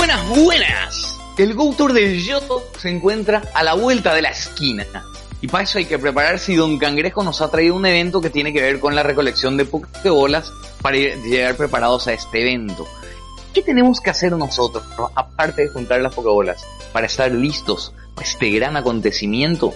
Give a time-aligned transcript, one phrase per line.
[0.00, 1.20] Buenas, buenas.
[1.36, 4.86] El Go Tour de Yoto se encuentra a la vuelta de la esquina.
[5.42, 8.30] Y para eso hay que prepararse y Don Cangrejo nos ha traído un evento que
[8.30, 12.88] tiene que ver con la recolección de pokebolas para llegar preparados a este evento.
[13.52, 14.82] ¿Qué tenemos que hacer nosotros,
[15.14, 19.74] aparte de juntar las pokebolas, para estar listos para este gran acontecimiento?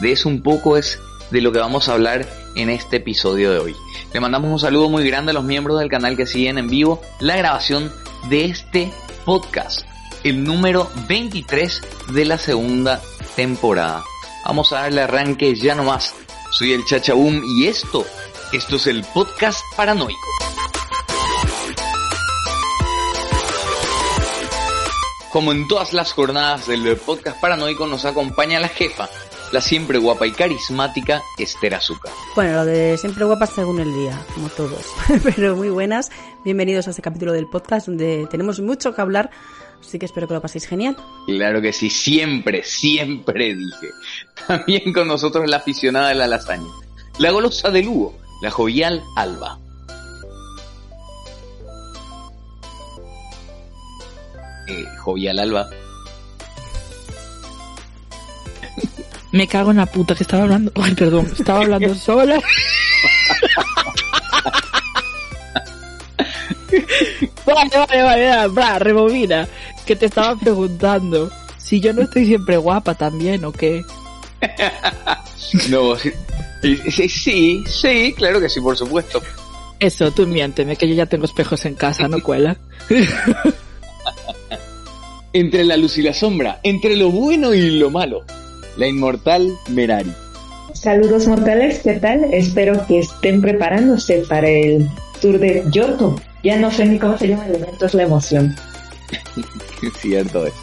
[0.00, 0.98] De eso un poco es
[1.30, 3.76] de lo que vamos a hablar en este episodio de hoy.
[4.14, 7.02] Le mandamos un saludo muy grande a los miembros del canal que siguen en vivo
[7.20, 7.92] la grabación
[8.30, 8.90] de este
[9.24, 9.82] podcast,
[10.24, 11.80] el número 23
[12.12, 13.00] de la segunda
[13.36, 14.04] temporada.
[14.44, 16.14] Vamos a darle arranque ya nomás.
[16.50, 18.04] Soy el Chachaboom y esto,
[18.52, 20.18] esto es el podcast paranoico.
[25.30, 29.08] Como en todas las jornadas del podcast paranoico nos acompaña la jefa,
[29.52, 32.12] la siempre guapa y carismática Esther Azúcar.
[32.34, 34.86] Bueno, lo de siempre guapa según el día, como todos.
[35.24, 36.10] Pero muy buenas.
[36.44, 39.30] Bienvenidos a este capítulo del podcast donde tenemos mucho que hablar
[39.80, 40.96] Así que espero que lo paséis genial.
[41.26, 43.88] Claro que sí, siempre, siempre dije.
[44.46, 46.68] También con nosotros la aficionada de la lasaña,
[47.18, 49.58] la golosa de Lugo, la jovial Alba.
[54.68, 55.70] Eh, jovial Alba.
[59.32, 60.72] Me cago en la puta que estaba hablando.
[60.74, 62.40] Ay, perdón, estaba hablando sola.
[67.46, 69.48] vale, vale, vale, vale, rebobina.
[69.86, 73.82] Que te estaba preguntando si yo no estoy siempre guapa también o qué.
[75.68, 76.12] no, sí,
[77.08, 79.22] sí, sí, claro que sí, por supuesto.
[79.78, 82.56] Eso, tú miénteme, que yo ya tengo espejos en casa, no cuela.
[85.32, 88.24] entre la luz y la sombra, entre lo bueno y lo malo,
[88.80, 90.10] la inmortal Merari.
[90.72, 92.24] Saludos mortales, ¿qué tal?
[92.32, 94.88] Espero que estén preparándose para el
[95.20, 96.16] tour de Yoto.
[96.42, 98.56] Ya no sé ni cómo se llama el evento, es la emoción.
[100.00, 100.54] Cierto es.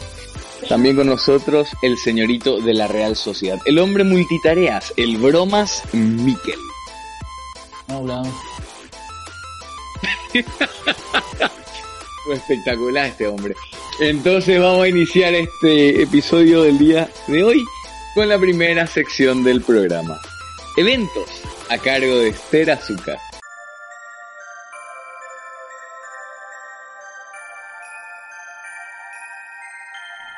[0.68, 6.58] También con nosotros el señorito de la Real Sociedad, el hombre multitareas, el bromas Miquel.
[7.86, 8.24] Hola.
[12.24, 13.54] Fue espectacular este hombre.
[14.00, 17.64] Entonces vamos a iniciar este episodio del día de hoy
[18.14, 20.18] con la primera sección del programa.
[20.76, 23.18] Eventos a cargo de Esther Azúcar.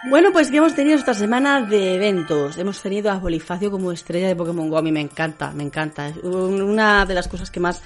[0.09, 2.57] Bueno, pues que hemos tenido esta semana de eventos.
[2.57, 4.79] Hemos tenido a Bolifacio como estrella de Pokémon Go.
[4.79, 6.13] A mí me encanta, me encanta.
[6.23, 7.83] Una de las cosas que más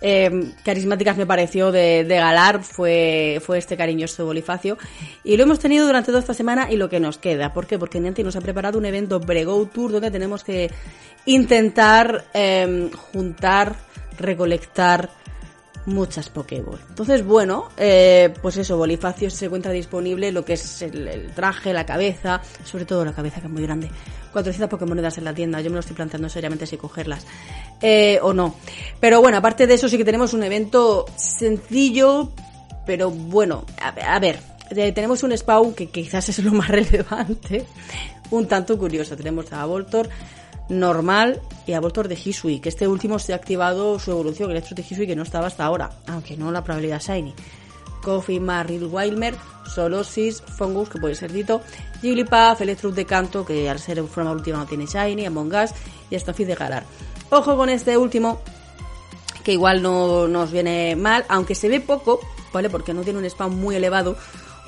[0.00, 4.78] eh, carismáticas me pareció de, Galar fue, fue este cariñoso Bolifacio.
[5.24, 7.52] Y lo hemos tenido durante toda esta semana y lo que nos queda.
[7.52, 7.78] ¿Por qué?
[7.78, 10.70] Porque Niantic nos ha preparado un evento Brego Tour donde tenemos que
[11.26, 13.76] intentar eh, juntar,
[14.18, 15.10] recolectar
[15.86, 16.78] muchas Pokéball.
[16.88, 21.86] Entonces, bueno, eh, pues eso, Bolifacio se encuentra disponible lo que es el, traje, la
[21.86, 23.90] cabeza, sobre todo la cabeza que es muy grande.
[24.32, 27.26] 400 Pokémonedas en la tienda, yo me lo estoy planteando seriamente si cogerlas
[27.82, 28.54] eh, o no.
[29.00, 32.30] Pero bueno, aparte de eso sí que tenemos un evento sencillo,
[32.86, 34.38] pero bueno, a, ver,
[34.70, 37.64] eh, tenemos un spawn que quizás es lo más relevante,
[38.30, 39.16] un tanto curioso.
[39.16, 40.08] Tenemos a Voltor,
[40.70, 44.82] normal y a de Hisui, que este último se ha activado su evolución, Electro de
[44.82, 47.34] Hisui, que no estaba hasta ahora, aunque no la probabilidad Shiny.
[48.02, 49.34] Coffee, Marril, Wilmer,
[49.66, 51.60] Solosis, Fungus, que puede ser Dito,
[52.00, 55.72] Jigglypuff, Electro de Canto, que al ser en forma última no tiene Shiny, Among Us
[56.10, 56.84] y Staffy de Galar.
[57.30, 58.40] Ojo con este último,
[59.44, 62.20] que igual no nos viene mal, aunque se ve poco,
[62.52, 62.70] ¿vale?
[62.70, 64.16] Porque no tiene un spam muy elevado,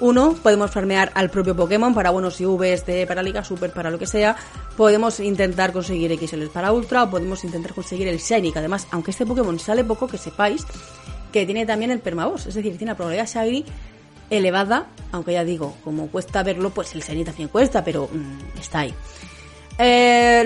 [0.02, 4.00] uno, podemos farmear al propio Pokémon para buenos IVs, de, para Liga Super, para lo
[4.00, 4.34] que sea.
[4.76, 9.24] Podemos intentar conseguir XL para Ultra o podemos intentar conseguir el Shiny, además, aunque este
[9.24, 10.66] Pokémon sale poco, que sepáis
[11.32, 13.64] que tiene también el Permaboss, es decir, tiene la probabilidad Shiny
[14.28, 18.80] elevada, aunque ya digo, como cuesta verlo, pues el Shiny también cuesta, pero mm, está
[18.80, 18.94] ahí.
[19.78, 20.44] Eh,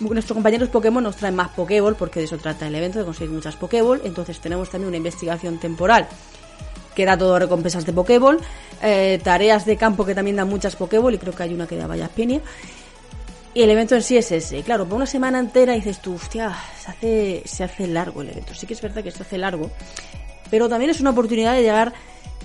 [0.00, 3.32] nuestros compañeros Pokémon nos traen más Pokéball, porque de eso trata el evento, de conseguir
[3.32, 4.02] muchas Pokéball.
[4.04, 6.08] Entonces tenemos también una investigación temporal
[6.98, 8.40] que da todo recompensas de Pokéball,
[8.82, 11.76] eh, tareas de campo que también dan muchas Pokéball y creo que hay una que
[11.76, 12.40] da vaya piña.
[13.54, 14.64] Y el evento en sí es ese.
[14.64, 18.52] Claro, por una semana entera dices tú, hostia, se hace, se hace largo el evento.
[18.52, 19.70] Sí que es verdad que se hace largo,
[20.50, 21.92] pero también es una oportunidad de llegar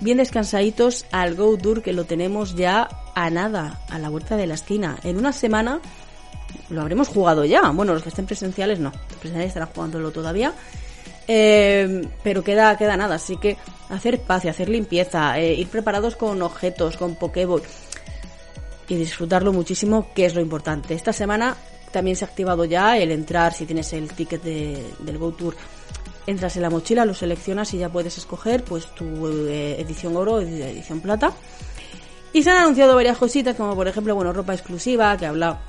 [0.00, 4.46] bien descansaditos al Go Tour que lo tenemos ya a nada, a la vuelta de
[4.46, 4.98] la esquina.
[5.02, 5.80] En una semana
[6.70, 7.70] lo habremos jugado ya.
[7.70, 8.92] Bueno, los que estén presenciales no.
[8.92, 10.54] Los presenciales estarán jugándolo todavía.
[11.26, 13.56] Eh, pero queda, queda nada, así que
[13.88, 17.62] hacer paz hacer limpieza, eh, ir preparados con objetos, con Pokéball
[18.88, 20.94] y disfrutarlo muchísimo, que es lo importante.
[20.94, 21.56] Esta semana
[21.90, 25.56] también se ha activado ya el entrar, si tienes el ticket del Go Tour,
[26.26, 30.40] entras en la mochila, lo seleccionas y ya puedes escoger pues tu eh, edición oro,
[30.40, 31.32] edición plata.
[32.32, 35.60] Y se han anunciado varias cositas, como por ejemplo, bueno, ropa exclusiva, que habla,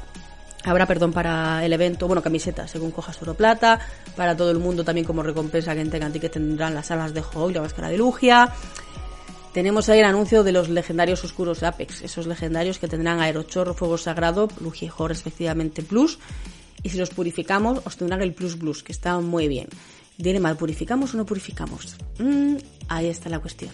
[0.65, 3.79] habrá, perdón, para el evento, bueno, camisetas, según cojas oro plata,
[4.15, 7.53] para todo el mundo también como recompensa que tengan que tendrán las alas de Hoy,
[7.53, 8.51] la máscara de Lugia.
[9.53, 13.73] Tenemos ahí el anuncio de los legendarios oscuros de Apex, esos legendarios que tendrán Aerochorro,
[13.73, 16.19] Fuego Sagrado, Lugia y respectivamente Plus.
[16.83, 19.67] Y si los purificamos, os tendrán el Plus Plus, que está muy bien.
[20.17, 21.95] Diré mal, ¿purificamos o no purificamos?
[22.19, 22.55] Mm,
[22.89, 23.71] ahí está la cuestión.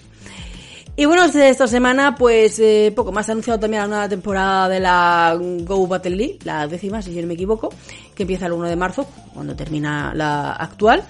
[0.96, 3.30] Y bueno, esta semana, pues eh, poco más.
[3.30, 7.22] Ha anunciado también la nueva temporada de la Go Battle League, la décima, si yo
[7.22, 7.70] no me equivoco,
[8.14, 11.04] que empieza el 1 de marzo, cuando termina la actual,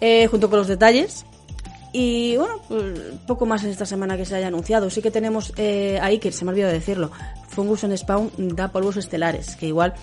[0.00, 1.24] eh, junto con los detalles.
[1.92, 4.90] Y bueno, pues, poco más en esta semana que se haya anunciado.
[4.90, 7.10] Sí que tenemos eh, ahí, que se me ha olvidado decirlo,
[7.48, 9.94] Fungus en Spawn da polvos estelares, que igual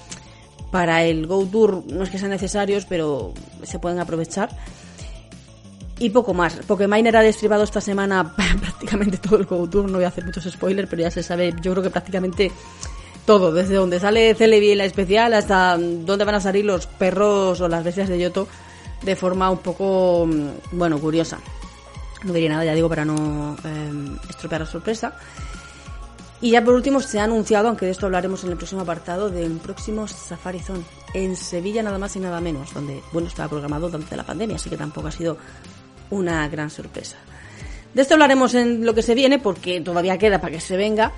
[0.72, 3.34] para el Go Tour no es que sean necesarios, pero
[3.64, 4.50] se pueden aprovechar.
[5.98, 6.56] Y poco más.
[6.68, 9.86] Pokémon ha destribado esta semana prácticamente todo el Go Tour.
[9.90, 12.52] No voy a hacer muchos spoilers, pero ya se sabe, yo creo que prácticamente
[13.26, 13.54] todo.
[13.54, 17.84] Desde donde sale Celebi la especial hasta dónde van a salir los perros o las
[17.84, 18.48] bestias de Yoto
[19.02, 21.40] de forma un poco, mm, bueno, curiosa.
[22.24, 25.16] No diría nada, ya digo, para no em, estropear la sorpresa.
[26.42, 29.30] Y ya por último se ha anunciado, aunque de esto hablaremos en el próximo apartado,
[29.30, 30.84] de un próximo Safari Zone
[31.14, 34.70] en Sevilla nada más y nada menos, donde, bueno, estaba programado durante la pandemia, así
[34.70, 35.38] que tampoco ha sido
[36.10, 37.18] una gran sorpresa.
[37.94, 41.14] De esto hablaremos en lo que se viene, porque todavía queda para que se venga.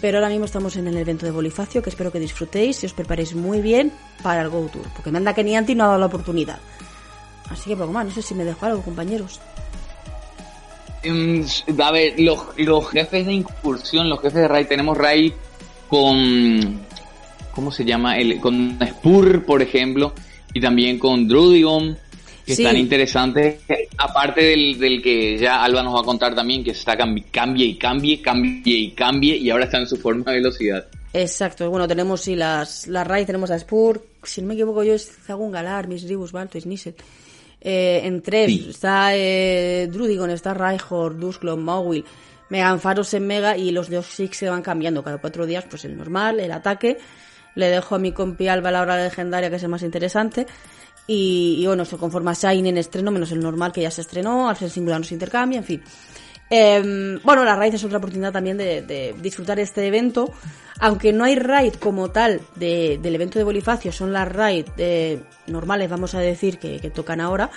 [0.00, 2.92] Pero ahora mismo estamos en el evento de Bolifacio, que espero que disfrutéis y os
[2.92, 3.90] preparéis muy bien
[4.22, 6.58] para el Go Tour, porque me anda que ni Anti no ha dado la oportunidad.
[7.50, 9.40] Así que poco más, no sé si me dejo algo, compañeros.
[11.04, 11.42] Mm,
[11.80, 15.32] a ver, los, los jefes de incursión, los jefes de raid, tenemos raid
[15.88, 16.80] con.
[17.54, 18.18] ¿Cómo se llama?
[18.18, 20.12] El, con Spur, por ejemplo,
[20.52, 21.96] y también con Drudigon
[22.46, 23.60] que están interesantes,
[23.98, 27.66] aparte del, del, que ya Alba nos va a contar también, que está cambie, cambie
[27.66, 30.86] y cambie, cambie y cambie, y ahora está en su forma de velocidad.
[31.12, 34.94] Exacto, bueno, tenemos sí las, las Rai, tenemos a Spur, si no me equivoco yo
[34.94, 37.02] es Zagun Galar, Miss Ribus, Balto, Snisset.
[37.60, 42.04] Eh, en tres está eh, Drudigon, está Raihor, Dusklon, Mowil,
[42.48, 45.96] Meganfaros en Mega y los de Six se van cambiando cada cuatro días, pues el
[45.96, 46.98] normal, el ataque.
[47.54, 50.46] Le dejo a mi compi Alba la hora legendaria que es el más interesante.
[51.06, 54.56] Y, bueno, se conforma Shine en estreno, menos el normal que ya se estrenó, al
[54.56, 55.82] ser singular no se intercambia, en fin.
[56.48, 60.32] Em, bueno, la raid es otra oportunidad también de, disfrutar este evento.
[60.80, 65.88] Aunque no hay raid como tal del evento de Bolifacio, son las raid eh, normales,
[65.88, 67.50] vamos a decir, que, tocan ahora.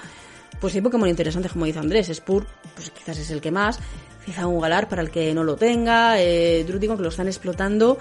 [0.60, 2.10] Pues hay Pokémon interesantes, como dice Andrés.
[2.14, 2.46] Spur,
[2.76, 3.80] pues quizás es el que más.
[4.26, 6.22] Quizá un Galar para el que no lo tenga.
[6.22, 7.98] Eh, Drudigon, que lo están explotando.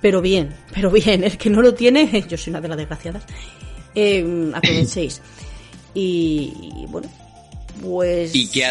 [0.00, 1.24] Pero bien, pero bien.
[1.24, 3.24] El que no lo tiene, yo soy una de las desgraciadas
[3.94, 5.20] eh, aprovechéis.
[5.94, 6.52] y,
[6.88, 7.08] bueno,
[7.82, 8.34] pues...
[8.34, 8.64] Y que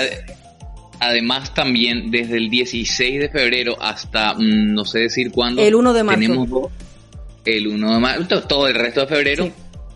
[0.99, 5.61] además también desde el 16 de febrero hasta mm, no sé decir cuándo...
[5.61, 6.19] El 1 de marzo.
[6.19, 6.71] Tenemos
[7.45, 9.51] el 1 de marzo, todo el resto de febrero.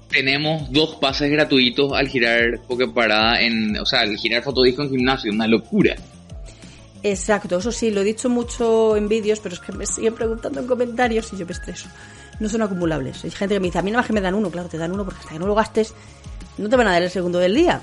[0.10, 5.32] Tenemos dos pases gratuitos al girar Poképarada en, o sea, al girar fotodisco en gimnasio,
[5.32, 5.96] una locura.
[7.04, 10.60] Exacto, eso sí, lo he dicho mucho en vídeos, pero es que me siguen preguntando
[10.60, 11.88] en comentarios y yo me estreso
[12.40, 13.24] no son acumulables.
[13.24, 14.78] Hay gente que me dice, a mí nada más que me dan uno, claro, te
[14.78, 15.94] dan uno porque hasta que no lo gastes
[16.58, 17.82] no te van a dar el segundo del día.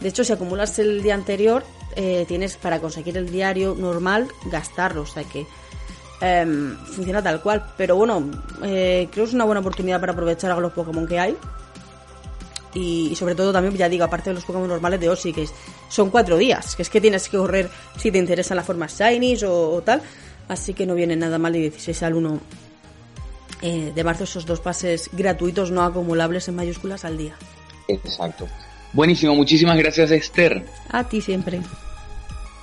[0.00, 1.64] De hecho, si acumulas el día anterior,
[1.96, 5.46] eh, tienes para conseguir el diario normal gastarlo, o sea que
[6.20, 7.64] em, funciona tal cual.
[7.76, 8.30] Pero bueno,
[8.62, 11.36] eh, creo que es una buena oportunidad para aprovechar a los Pokémon que hay.
[12.74, 15.46] Y, sobre todo también, ya digo, aparte de los Pokémon normales de Osi, que
[15.90, 17.68] son cuatro días, que es que tienes que correr
[17.98, 20.00] si te interesa la forma Shinies o, o tal.
[20.48, 22.40] Así que no viene nada mal de 16 al 1
[23.62, 27.34] eh, de marzo esos dos pases gratuitos no acumulables en mayúsculas al día.
[27.88, 28.48] Exacto.
[28.92, 30.66] Buenísimo, muchísimas gracias Esther.
[30.90, 31.60] A ti siempre.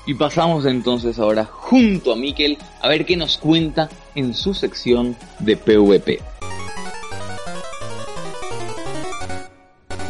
[0.05, 5.15] Y pasamos entonces ahora junto a Miquel a ver qué nos cuenta en su sección
[5.39, 6.19] de PvP.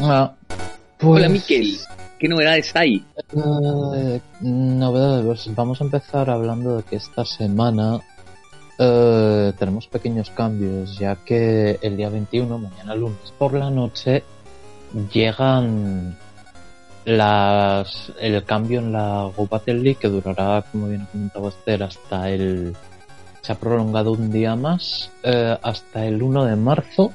[0.02, 0.36] Hola,
[1.02, 1.78] Hola Miquel,
[2.20, 3.06] ¿qué novedades hay?
[3.96, 8.02] Eh, novedades, pues vamos a empezar hablando de que esta semana
[8.82, 14.24] eh, tenemos pequeños cambios, ya que el día 21, mañana lunes por la noche,
[15.12, 16.18] llegan
[17.06, 22.76] el cambio en la Go Battle League que durará, como bien comentaba Esther, hasta el.
[23.42, 27.12] Se ha prolongado un día más, eh, hasta el 1 de marzo.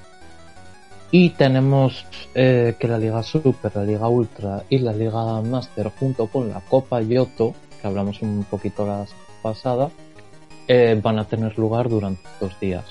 [1.11, 2.05] Y tenemos
[2.35, 6.61] eh, que la Liga Super, la Liga Ultra y la Liga Master, junto con la
[6.61, 9.07] Copa Yoto, que hablamos un poquito la
[9.41, 9.91] pasada,
[10.69, 12.85] eh, van a tener lugar durante dos días.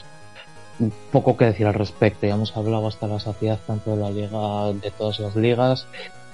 [1.12, 4.74] Poco que decir al respecto, ya hemos hablado hasta la saciedad tanto de la liga,
[4.74, 5.88] de todas las ligas,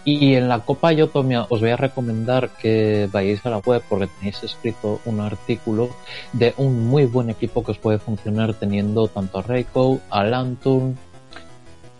[0.06, 4.08] Y en la Copa Yotomia os voy a recomendar que vayáis a la web porque
[4.08, 5.90] tenéis escrito un artículo
[6.32, 10.98] de un muy buen equipo que os puede funcionar teniendo tanto a Reiko, a Lantern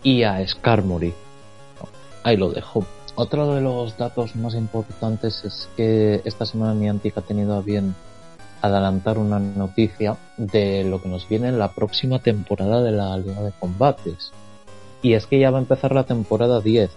[0.02, 1.12] y a Skarmory.
[2.22, 2.84] Ahí lo dejo.
[3.16, 7.94] Otro de los datos más importantes es que esta semana Niantic ha tenido a bien
[8.62, 13.42] adelantar una noticia de lo que nos viene en la próxima temporada de la Liga
[13.42, 14.32] de Combates.
[15.02, 16.90] Y es que ya va a empezar la temporada 10,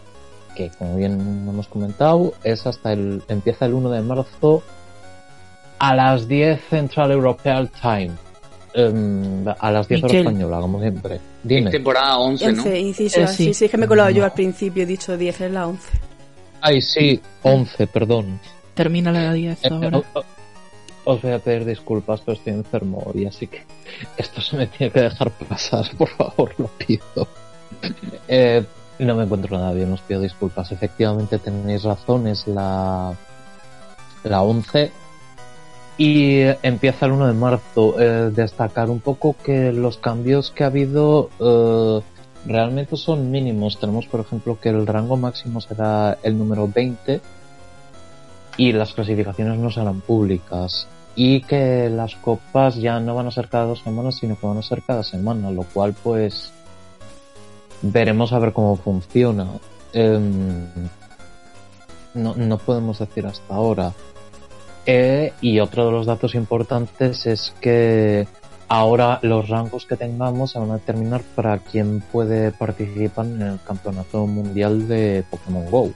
[0.56, 4.62] que como bien hemos comentado, es hasta el empieza el 1 de marzo
[5.80, 8.12] a las 10 Central European Time.
[8.76, 11.20] Em, a las 10 horas española, como siempre.
[11.44, 11.68] Dime.
[11.68, 12.64] Es temporada 11, ¿no?
[12.64, 13.22] 11, inciso.
[13.22, 13.36] Eh, sí.
[13.46, 13.54] sí.
[13.54, 15.90] sí, es que me he colado yo al principio, he dicho 10, es la 11.
[16.62, 18.40] Ay, sí, 11, perdón.
[18.74, 19.98] Termina la 10 Eh, ahora.
[20.00, 20.24] o-
[21.06, 23.64] Os voy a pedir disculpas, pero estoy enfermo hoy, así que
[24.18, 27.28] esto se me tiene que dejar pasar, por favor, lo pido.
[28.28, 28.64] Eh,
[29.00, 30.72] no me encuentro nada bien, os pido disculpas.
[30.72, 33.14] Efectivamente tenéis razón, es la,
[34.24, 34.92] la 11
[35.98, 38.00] y empieza el 1 de marzo.
[38.00, 42.02] Eh, destacar un poco que los cambios que ha habido eh,
[42.46, 43.80] realmente son mínimos.
[43.80, 47.20] Tenemos, por ejemplo, que el rango máximo será el número 20
[48.58, 53.50] y las clasificaciones no serán públicas y que las copas ya no van a ser
[53.50, 56.52] cada dos semanas sino que van a ser cada semana lo cual pues
[57.82, 59.48] veremos a ver cómo funciona
[59.94, 60.68] Em,
[62.16, 63.94] no, no podemos decir hasta ahora
[64.86, 68.28] Eh, y otro de los datos importantes es que
[68.68, 73.60] ahora los rangos que tengamos se van a determinar para quién puede participar en el
[73.64, 75.92] campeonato mundial de Pokémon Go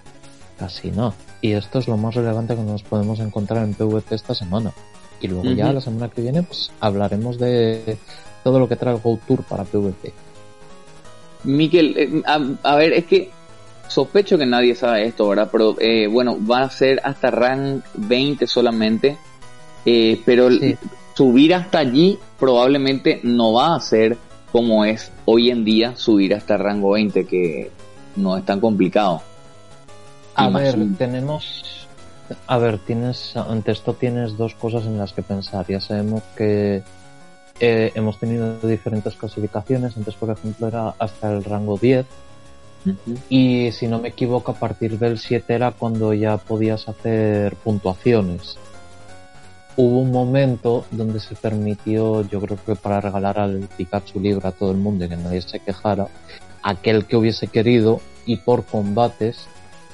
[0.58, 1.14] casi no.
[1.42, 4.72] Y esto es lo más relevante que nos podemos encontrar en PvP esta semana.
[5.22, 7.98] Y luego ya la semana que viene pues hablaremos de
[8.44, 10.14] todo lo que trae el Go Tour para PvP.
[11.44, 13.30] Miquel, eh, a, a ver, es que
[13.88, 15.50] sospecho que nadie sabe esto, ¿verdad?
[15.52, 19.18] Pero eh, bueno, va a ser hasta rank 20 solamente,
[19.86, 20.76] eh, pero Sí.
[21.16, 24.18] subir hasta allí probablemente no va a ser
[24.52, 27.72] como es hoy en día subir hasta rango 20, que
[28.16, 29.22] no es tan complicado.
[30.36, 31.77] A ver, tenemos...
[32.48, 33.36] A ver, tienes...
[33.36, 35.66] Ante esto tienes dos cosas en las que pensar.
[35.68, 36.84] Ya sabemos que
[37.60, 39.96] eh, hemos tenido diferentes clasificaciones.
[39.98, 42.06] Antes, por ejemplo, era hasta el rango 10.
[43.30, 48.58] Y si no me equivoco, a partir del 7 era cuando ya podías hacer puntuaciones.
[49.76, 54.52] Hubo un momento donde se permitió, yo creo que para regalar al Pikachu libre a
[54.52, 56.08] todo el mundo y que nadie se quejara,
[56.64, 59.48] aquel que hubiese querido y por combates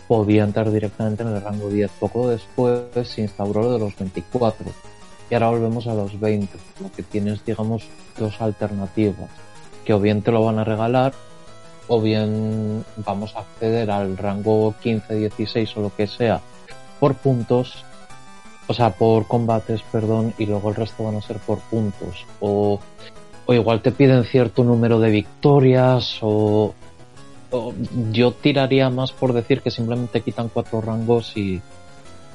[0.07, 1.91] podía entrar directamente en el rango 10.
[2.00, 4.65] Poco después se instauró lo de los 24
[5.29, 7.83] y ahora volvemos a los 20, lo que tienes, digamos,
[8.17, 9.29] dos alternativas,
[9.86, 11.13] que o bien te lo van a regalar
[11.88, 16.41] o bien vamos a acceder al rango 15, 16 o lo que sea
[17.00, 17.83] por puntos,
[18.67, 22.25] o sea, por combates, perdón, y luego el resto van a ser por puntos.
[22.39, 22.79] O,
[23.45, 26.74] o igual te piden cierto número de victorias, o,
[28.12, 31.62] yo tiraría más por decir que simplemente quitan cuatro rangos y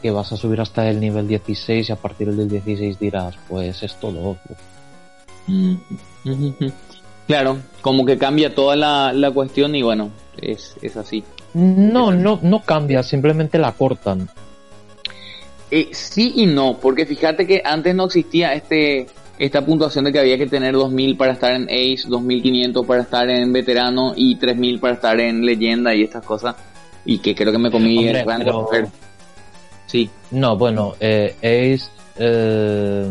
[0.02, 3.82] que vas a subir hasta el nivel 16 y a partir del 16 dirás, pues
[3.82, 4.36] es todo.
[7.26, 10.10] Claro, como que cambia toda la, la cuestión y bueno,
[10.40, 11.24] es, es así.
[11.54, 14.28] No, no, no cambia, simplemente la cortan.
[15.70, 19.06] Eh, sí y no, porque fíjate que antes no existía este
[19.38, 23.28] esta puntuación de que había que tener 2000 para estar en Ace, 2500 para estar
[23.30, 26.56] en veterano y 3000 para estar en leyenda y estas cosas.
[27.04, 28.68] Y que creo que me comí Hombre, el rango.
[28.70, 28.88] pero-
[29.86, 33.06] Sí, No, bueno, eh, Ace eh,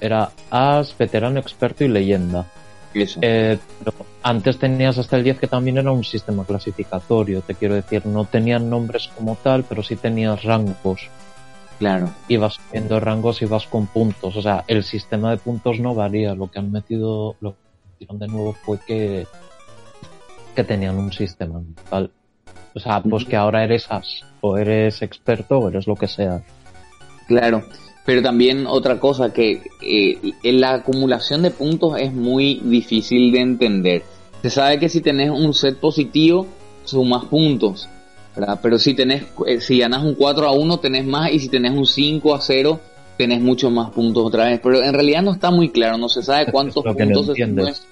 [0.00, 2.46] era As, veterano, experto y leyenda.
[2.94, 3.20] eso.
[3.22, 7.74] Eh, pero antes tenías hasta el 10 que también era un sistema clasificatorio, te quiero
[7.76, 11.08] decir, no tenían nombres como tal, pero sí tenías rangos.
[11.78, 12.10] Claro.
[12.28, 14.36] Ibas subiendo rangos y vas con puntos.
[14.36, 16.34] O sea, el sistema de puntos no varía.
[16.34, 17.58] Lo que han metido, lo que
[17.94, 19.26] hicieron de nuevo fue que,
[20.54, 21.62] que tenían un sistema.
[21.90, 22.10] ¿vale?
[22.74, 26.42] O sea, pues que ahora eres as, o eres experto, o eres lo que sea.
[27.26, 27.64] Claro,
[28.04, 34.02] pero también otra cosa que eh, la acumulación de puntos es muy difícil de entender.
[34.42, 36.46] Se sabe que si tenés un set positivo,
[36.84, 37.88] sumas puntos,
[38.38, 38.58] ¿verdad?
[38.62, 41.72] Pero si tenés, eh, si ganas un 4 a 1, tenés más, y si tenés
[41.72, 42.80] un 5 a 0,
[43.16, 44.60] tenés muchos más puntos otra vez.
[44.62, 47.36] Pero en realidad no está muy claro, no se sabe cuántos lo que no puntos
[47.36, 47.82] se.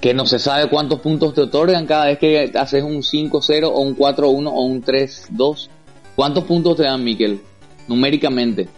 [0.00, 3.80] Que no se sabe cuántos puntos te otorgan cada vez que haces un 5-0 o
[3.80, 5.68] un 4-1 o un 3-2.
[6.14, 7.40] ¿Cuántos puntos te dan, Miquel?
[7.88, 8.68] Numéricamente.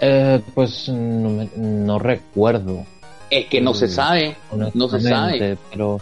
[0.00, 2.84] Eh, pues no, no recuerdo.
[3.30, 4.36] Es que no se Mm, sabe,
[4.74, 5.58] no se sabe.
[5.70, 6.00] Pero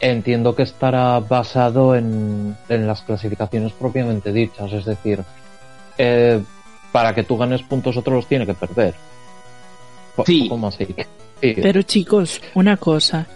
[0.00, 5.22] entiendo que estará basado en, en las clasificaciones propiamente dichas, es decir,
[5.96, 6.40] eh,
[6.92, 8.94] para que tú ganes puntos otro los tiene que perder.
[10.24, 10.48] Sí.
[10.48, 10.86] ¿Cómo así?
[11.40, 13.26] Pero chicos, una cosa.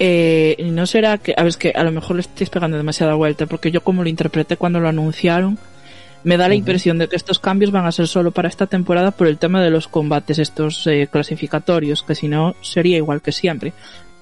[0.00, 3.14] Eh, no será que, a ver, es que a lo mejor le estáis pegando demasiada
[3.14, 5.58] vuelta, porque yo como lo interpreté cuando lo anunciaron,
[6.24, 9.12] me da la impresión de que estos cambios van a ser solo para esta temporada
[9.12, 13.32] por el tema de los combates estos eh, clasificatorios, que si no sería igual que
[13.32, 13.72] siempre.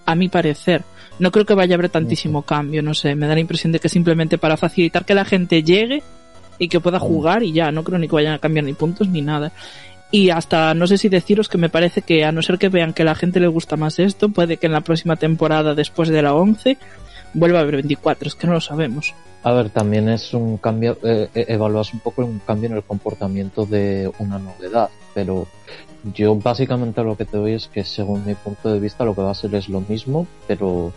[0.05, 0.83] A mi parecer.
[1.19, 3.79] No creo que vaya a haber tantísimo cambio, no sé, me da la impresión de
[3.79, 6.03] que simplemente para facilitar que la gente llegue
[6.59, 9.09] y que pueda jugar y ya, no creo ni que vayan a cambiar ni puntos
[9.09, 9.53] ni nada.
[10.11, 12.93] Y hasta no sé si deciros que me parece que a no ser que vean
[12.93, 16.23] que la gente le gusta más esto, puede que en la próxima temporada después de
[16.23, 16.79] la 11
[17.35, 19.15] vuelva a haber 24, es que no lo sabemos.
[19.43, 22.83] A ver, también es un cambio, eh, eh, evaluas un poco un cambio en el
[22.83, 25.47] comportamiento de una novedad, pero
[26.15, 29.23] yo básicamente lo que te doy es que según mi punto de vista lo que
[29.23, 30.93] va a ser es lo mismo, pero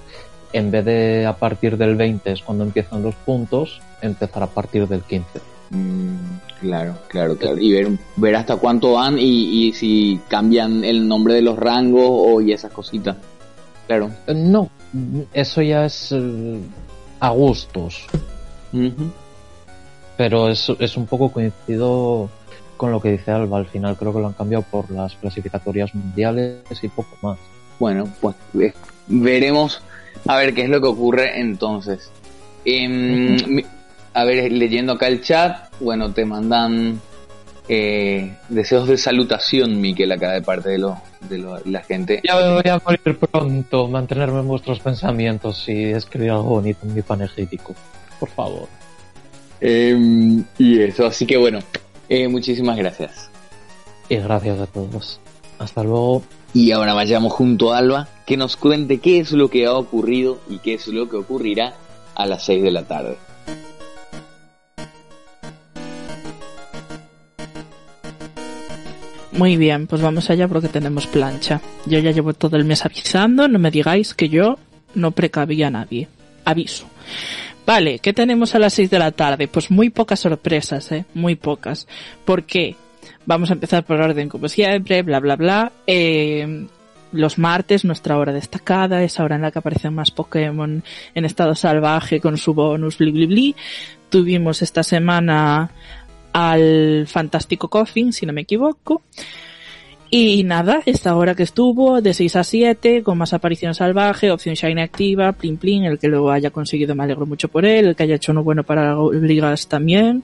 [0.51, 4.87] en vez de a partir del 20 es cuando empiezan los puntos, empezar a partir
[4.87, 5.25] del 15.
[5.69, 6.15] Mm,
[6.61, 7.57] claro, claro, claro.
[7.59, 12.09] Y ver, ver hasta cuánto van y, y si cambian el nombre de los rangos
[12.09, 13.15] o y esas cositas.
[13.89, 14.11] Claro.
[14.27, 14.69] Eh, No,
[15.33, 16.59] eso ya es eh,
[17.19, 18.05] a gustos,
[20.15, 22.29] pero es, es un poco coincido
[22.77, 23.57] con lo que dice Alba.
[23.57, 27.39] Al final creo que lo han cambiado por las clasificatorias mundiales y poco más.
[27.79, 28.73] Bueno, pues eh,
[29.07, 29.81] veremos
[30.27, 32.11] a ver qué es lo que ocurre entonces.
[32.65, 33.37] Em,
[34.13, 37.01] A ver, leyendo acá el chat, bueno, te mandan
[37.69, 40.97] eh, deseos de salutación, Miquel, acá de parte de, lo,
[41.29, 42.19] de lo- la gente.
[42.27, 46.95] Ya me voy a morir pronto, mantenerme en vuestros pensamientos y escribir algo bonito en
[46.95, 47.75] mi panegírico.
[48.19, 48.67] Por favor.
[49.61, 51.59] Em, y eso, así que bueno,
[52.07, 53.29] eh, muchísimas gracias.
[54.09, 55.19] Y gracias a todos.
[55.59, 56.23] Hasta luego.
[56.53, 60.39] Y ahora vayamos junto a Alba, que nos cuente qué es lo que ha ocurrido
[60.49, 61.73] y qué es lo que ocurrirá
[62.15, 63.17] a las 6 de la tarde.
[69.39, 71.61] Muy bien, pues vamos allá porque tenemos plancha.
[71.85, 74.59] Yo ya llevo todo el mes avisando, no me digáis que yo
[74.95, 76.09] no precavía a nadie.
[76.43, 76.87] Aviso.
[77.65, 79.47] Vale, ¿qué tenemos a las 6 de la tarde?
[79.47, 81.05] Pues muy pocas sorpresas, ¿eh?
[81.13, 81.87] Muy pocas.
[82.25, 82.75] ¿Por qué?
[83.25, 85.71] Vamos a empezar por orden como siempre, bla, bla, bla.
[85.87, 86.67] Eh,
[87.13, 90.83] los martes, nuestra hora destacada, es hora en la que aparecen más Pokémon
[91.15, 93.55] en estado salvaje con su bonus, bli, bli, bli.
[94.09, 95.71] Tuvimos esta semana
[96.33, 99.01] al Fantástico Coffin, si no me equivoco.
[100.11, 104.55] Y nada, esta hora que estuvo, de 6 a 7, con más aparición salvaje, opción
[104.55, 107.95] Shine activa, plin plin, el que lo haya conseguido me alegro mucho por él, el
[107.95, 110.23] que haya hecho uno bueno para ligas también,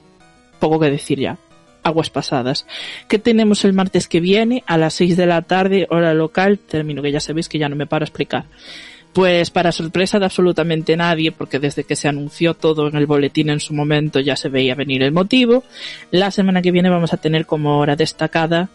[0.58, 1.38] poco que decir ya.
[1.84, 2.66] Aguas pasadas.
[3.06, 4.64] ¿Qué tenemos el martes que viene?
[4.66, 7.76] A las 6 de la tarde, hora local, término que ya sabéis que ya no
[7.76, 8.46] me paro a explicar.
[9.16, 13.48] Pues para sorpresa de absolutamente nadie, porque desde que se anunció todo en el boletín
[13.48, 15.64] en su momento ya se veía venir el motivo,
[16.10, 18.68] la semana que viene vamos a tener como hora destacada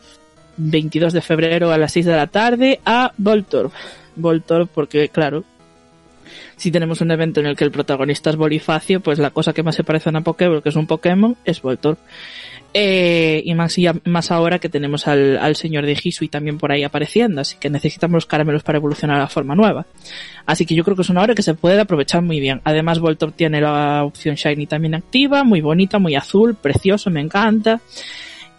[0.57, 3.71] 22 de febrero a las 6 de la tarde a Voltorb.
[4.15, 5.43] Voltorb porque, claro,
[6.55, 9.63] si tenemos un evento en el que el protagonista es Bonifacio, pues la cosa que
[9.63, 11.97] más se parece a una Pokéball, que es un Pokémon, es Voltorb.
[12.73, 16.71] Eh, y más, y más ahora que tenemos al, al señor de Hisui también por
[16.71, 19.85] ahí apareciendo, así que necesitamos los caramelos para evolucionar a la forma nueva.
[20.45, 22.61] Así que yo creo que es una hora que se puede aprovechar muy bien.
[22.63, 27.81] Además, Voltorb tiene la opción Shiny también activa, muy bonita, muy azul, precioso, me encanta.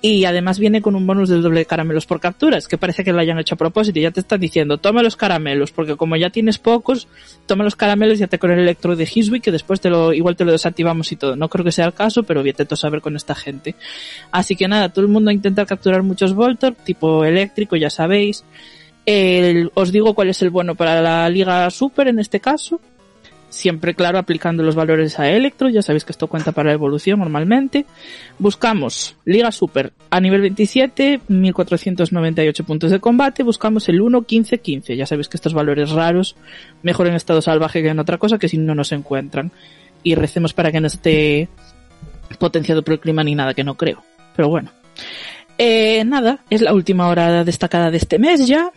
[0.05, 3.13] Y además viene con un bonus del doble de caramelos por capturas, que parece que
[3.13, 4.01] lo hayan hecho a propósito.
[4.01, 7.07] Ya te están diciendo, toma los caramelos, porque como ya tienes pocos,
[7.47, 10.35] toma los caramelos y te con el electro de Hisui, que después te lo, igual
[10.35, 11.37] te lo desactivamos y todo.
[11.37, 13.77] No creo que sea el caso, pero intento saber con esta gente.
[14.33, 18.45] Así que nada, todo el mundo a intentar capturar muchos Voltorb, tipo eléctrico, ya sabéis.
[19.75, 22.81] Os digo cuál es el bueno para la Liga Super en este caso.
[23.53, 25.69] Siempre, claro, aplicando los valores a Electro.
[25.69, 27.85] Ya sabéis que esto cuenta para la evolución normalmente.
[28.39, 33.43] Buscamos Liga Super a nivel 27, 1498 puntos de combate.
[33.43, 34.97] Buscamos el 1, 15, 15.
[34.97, 36.35] Ya sabéis que estos valores raros,
[36.83, 39.53] mejor en estado salvaje que en otra cosa, que si no, no se encuentran.
[40.03, 41.51] Y recemos para que no esté
[42.39, 44.03] potenciado por el clima ni nada, que no creo.
[44.35, 44.71] Pero bueno.
[45.59, 48.73] Eh, nada, es la última hora destacada de este mes ya.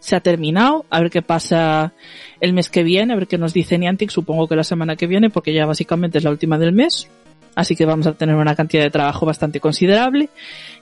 [0.00, 0.84] Se ha terminado.
[0.90, 1.92] A ver qué pasa
[2.40, 4.10] el mes que viene, a ver qué nos dice Niantic.
[4.10, 7.08] Supongo que la semana que viene, porque ya básicamente es la última del mes.
[7.54, 10.28] Así que vamos a tener una cantidad de trabajo bastante considerable.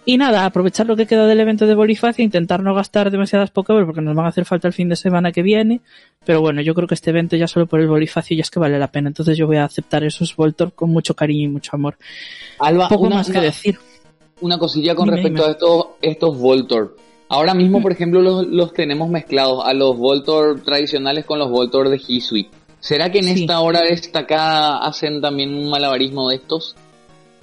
[0.05, 3.85] Y nada, aprovechar lo que queda del evento de Bonifacio, intentar no gastar demasiadas Pokéball
[3.85, 5.81] porque nos van a hacer falta el fin de semana que viene.
[6.25, 8.61] Pero bueno, yo creo que este evento ya solo por el Bonifacio ya es que
[8.61, 9.09] vale la pena.
[9.09, 11.97] Entonces yo voy a aceptar esos Voltor con mucho cariño y mucho amor.
[12.59, 13.79] Alba, Poco una, más que decir.
[14.41, 16.97] una cosilla con Dime, respecto a estos, estos Voltor.
[17.29, 21.91] Ahora mismo, por ejemplo, los, los tenemos mezclados a los Voltor tradicionales con los Voltor
[21.91, 22.49] de Hisui.
[22.81, 26.77] ¿Será que en esta hora destacada hacen también un malabarismo de estos?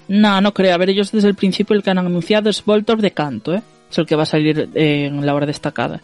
[0.08, 0.74] No, no creo.
[0.74, 3.62] A ver, ellos desde el principio el que han anunciado es Voltor de Canto, ¿eh?
[3.90, 6.02] Es el que va a salir en la hora destacada.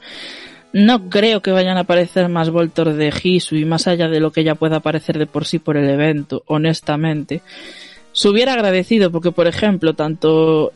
[0.73, 3.13] No creo que vayan a aparecer más Voltor de
[3.51, 6.43] y más allá de lo que ya pueda aparecer de por sí por el evento,
[6.47, 7.41] honestamente.
[8.13, 10.71] Se hubiera agradecido porque, por ejemplo, tanto,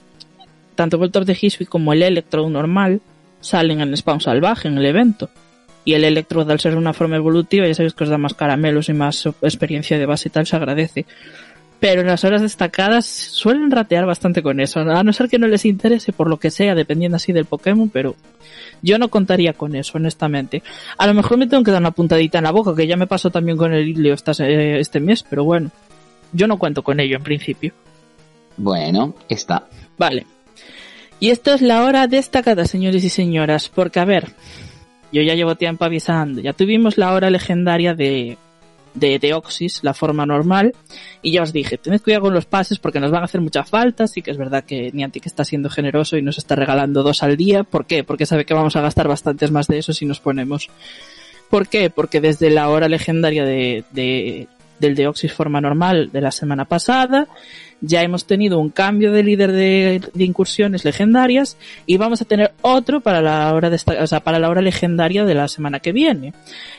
[0.76, 3.02] tanto Voltor de Hisui como el Electro normal
[3.42, 5.30] salen en Spawn Salvaje en el evento.
[5.84, 8.90] Y el Electro, al ser una forma evolutiva, ya sabéis que os da más caramelos
[8.90, 11.06] y más experiencia de base y tal, se agradece
[11.80, 15.48] pero en las horas destacadas suelen ratear bastante con eso, a no ser que no
[15.48, 18.16] les interese por lo que sea, dependiendo así del Pokémon, pero
[18.82, 20.64] yo no contaría con eso, honestamente.
[20.98, 23.08] A lo mejor me tengo que dar una puntadita en la boca, que ya me
[23.08, 25.70] pasó también con el Ilio eh, este mes, pero bueno,
[26.32, 27.74] yo no cuento con ello en principio.
[28.58, 29.68] Bueno, está.
[29.98, 30.26] Vale.
[31.20, 34.34] Y esto es la hora destacada, señores y señoras, porque a ver,
[35.12, 38.38] yo ya llevo tiempo avisando, ya tuvimos la hora legendaria de
[38.96, 40.74] de Deoxys, la forma normal,
[41.22, 43.64] y ya os dije, tened cuidado con los pases porque nos van a hacer mucha
[43.64, 47.22] falta, sí que es verdad que Niantic está siendo generoso y nos está regalando dos
[47.22, 48.04] al día, ¿por qué?
[48.04, 50.70] Porque sabe que vamos a gastar bastantes más de eso si nos ponemos.
[51.50, 51.90] ¿Por qué?
[51.90, 54.48] Porque desde la hora legendaria de, de
[54.80, 57.28] del Deoxys forma normal de la semana pasada,
[57.86, 63.02] ya hemos tenido un cambio de líder de, incursiones legendarias y vamos a tener otro
[63.02, 66.34] para la hora de o sea, para la hora legendaria de la semana que viene.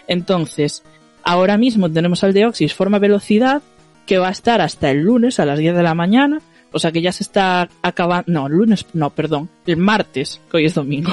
[0.06, 0.82] Entonces,
[1.28, 3.60] Ahora mismo tenemos al Deoxys forma velocidad
[4.06, 6.40] que va a estar hasta el lunes a las 10 de la mañana.
[6.70, 8.30] O sea que ya se está acabando.
[8.30, 9.48] No, lunes, no, perdón.
[9.66, 11.10] El martes, que hoy es domingo.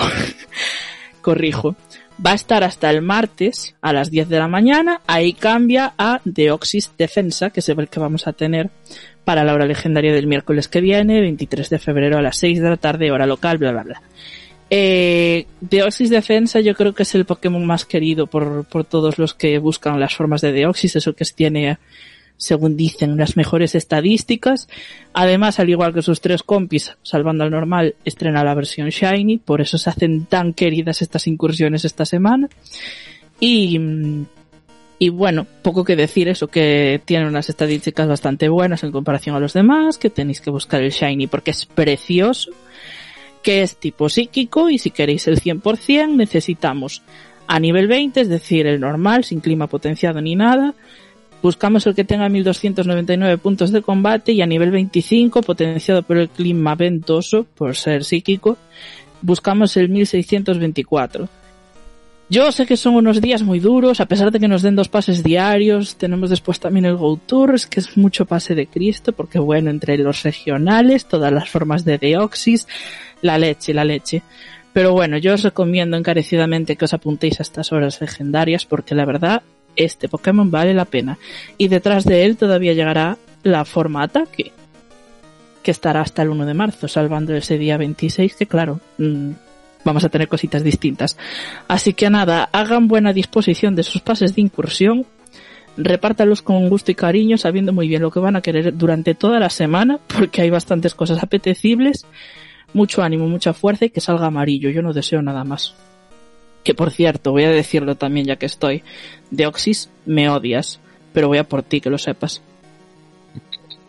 [1.23, 1.75] Corrijo.
[2.25, 5.01] Va a estar hasta el martes a las 10 de la mañana.
[5.07, 8.69] Ahí cambia a Deoxys Defensa, que es el que vamos a tener
[9.25, 12.69] para la hora legendaria del miércoles que viene, 23 de febrero a las 6 de
[12.69, 14.01] la tarde, hora local, bla, bla, bla.
[14.69, 19.33] Eh, Deoxys Defensa yo creo que es el Pokémon más querido por, por todos los
[19.33, 21.77] que buscan las formas de Deoxys, es el que tiene,
[22.43, 24.67] según dicen, las mejores estadísticas.
[25.13, 29.61] Además, al igual que sus tres compis, salvando al normal, estrena la versión Shiny, por
[29.61, 32.49] eso se hacen tan queridas estas incursiones esta semana.
[33.39, 33.79] Y,
[34.99, 39.39] y bueno, poco que decir eso, que tiene unas estadísticas bastante buenas en comparación a
[39.39, 42.51] los demás, que tenéis que buscar el Shiny porque es precioso
[43.43, 47.03] que es tipo psíquico y si queréis el 100% necesitamos
[47.45, 50.73] a nivel 20, es decir, el normal, sin clima potenciado ni nada.
[51.43, 56.29] Buscamos el que tenga 1299 puntos de combate y a nivel 25, potenciado por el
[56.29, 58.57] clima ventoso, por ser psíquico,
[59.21, 61.27] buscamos el 1624.
[62.29, 64.87] Yo sé que son unos días muy duros, a pesar de que nos den dos
[64.87, 69.37] pases diarios, tenemos después también el Go Tours, que es mucho pase de Cristo, porque
[69.37, 72.69] bueno, entre los regionales, todas las formas de Deoxys,
[73.21, 74.21] la leche, la leche.
[74.71, 79.05] Pero bueno, yo os recomiendo encarecidamente que os apuntéis a estas horas legendarias porque la
[79.05, 79.43] verdad,
[79.75, 81.17] este Pokémon vale la pena.
[81.57, 84.51] Y detrás de él todavía llegará la forma ataque,
[85.61, 89.31] que estará hasta el 1 de marzo, salvando ese día 26, que claro, mmm,
[89.83, 91.17] vamos a tener cositas distintas.
[91.67, 95.05] Así que nada, hagan buena disposición de sus pases de incursión,
[95.75, 99.39] repártalos con gusto y cariño, sabiendo muy bien lo que van a querer durante toda
[99.39, 102.05] la semana, porque hay bastantes cosas apetecibles
[102.73, 104.69] mucho ánimo, mucha fuerza y que salga amarillo.
[104.69, 105.75] Yo no deseo nada más.
[106.63, 108.83] Que por cierto, voy a decirlo también ya que estoy.
[109.31, 110.79] Deoxys, me odias,
[111.13, 112.41] pero voy a por ti, que lo sepas.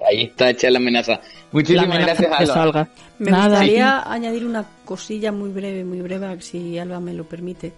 [0.07, 1.21] Ahí está hecha la amenaza.
[1.53, 2.55] Muchísimas gracias, Alba.
[2.55, 2.89] salga.
[3.19, 7.73] Me gustaría añadir una cosilla muy breve, muy breve, si Alba me lo permite.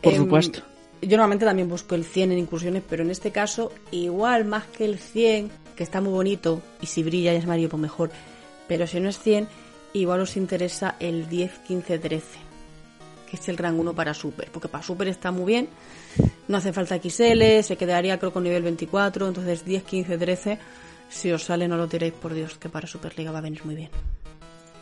[0.00, 0.60] Por em, supuesto.
[1.02, 4.86] Yo normalmente también busco el 100 en incursiones, pero en este caso, igual más que
[4.86, 8.10] el 100, que está muy bonito, y si brilla y es amarillo, pues mejor.
[8.66, 9.46] Pero si no es 100,
[9.92, 12.43] igual os interesa el 10, 15, 13, que
[13.34, 15.68] es el rango 1 para Super, porque para Super está muy bien,
[16.48, 20.58] no hace falta XL, se quedaría creo con nivel 24, entonces 10, 15, 13,
[21.08, 23.74] si os sale no lo tiréis por Dios, que para Superliga va a venir muy
[23.74, 23.90] bien.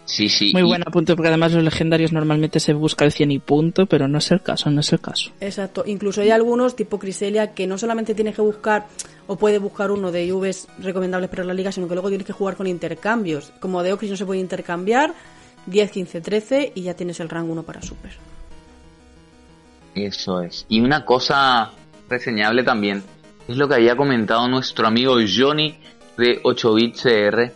[0.05, 0.51] Sí, sí.
[0.53, 4.09] Muy buena punto, porque además los legendarios normalmente se busca el 100 y punto, pero
[4.09, 5.31] no es el caso, no es el caso.
[5.41, 5.85] Exacto.
[5.87, 8.87] Incluso hay algunos, tipo Criselia, que no solamente tienes que buscar
[9.27, 12.33] o puede buscar uno de IVs recomendables para la liga, sino que luego tienes que
[12.33, 13.53] jugar con intercambios.
[13.61, 15.15] Como de Ocris no se puede intercambiar,
[15.67, 18.12] 10, 15, 13 y ya tienes el rango 1 para Super.
[19.94, 20.66] Eso es.
[20.68, 21.72] Y una cosa
[22.09, 23.02] reseñable también
[23.48, 25.78] es lo que había comentado nuestro amigo Johnny
[26.16, 27.52] de 8bit CR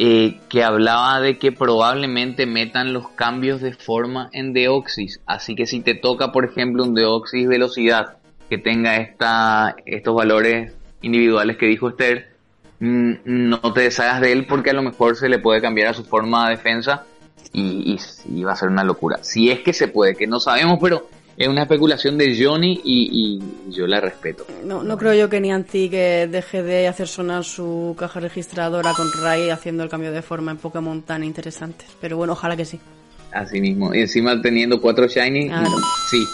[0.00, 5.20] eh, que hablaba de que probablemente metan los cambios de forma en Deoxys.
[5.26, 8.16] Así que si te toca, por ejemplo, un Deoxys velocidad
[8.48, 10.72] que tenga esta, estos valores
[11.02, 12.28] individuales que dijo Esther,
[12.78, 15.94] mm, no te deshagas de él porque a lo mejor se le puede cambiar a
[15.94, 17.04] su forma de defensa
[17.52, 17.98] y,
[18.44, 19.18] va a ser una locura.
[19.22, 23.40] Si es que se puede, que no sabemos, pero es una especulación de Johnny y,
[23.70, 24.44] yo la respeto.
[24.64, 29.06] No, no creo yo que Niantic que deje de hacer sonar su caja registradora con
[29.22, 31.88] Rai haciendo el cambio de forma en Pokémon tan interesantes.
[32.00, 32.80] Pero bueno, ojalá que sí.
[33.32, 33.94] Así mismo.
[33.94, 35.48] Y encima teniendo cuatro Shiny,
[36.10, 36.26] sí,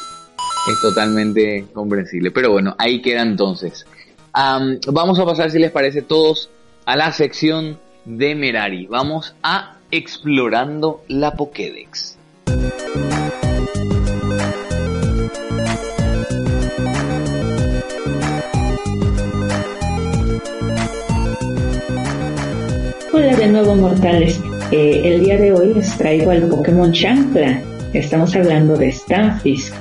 [0.72, 2.30] es totalmente comprensible.
[2.30, 3.84] Pero bueno, ahí queda entonces.
[4.32, 6.48] vamos a pasar, si les parece, todos
[6.86, 8.86] a la sección de Merari.
[8.86, 12.16] Vamos a explorando la Pokédex.
[23.38, 24.40] De nuevo mortales.
[24.70, 27.60] Eh, el día de hoy les traigo al Pokémon Chancla.
[27.92, 29.74] Estamos hablando de Stanfisk,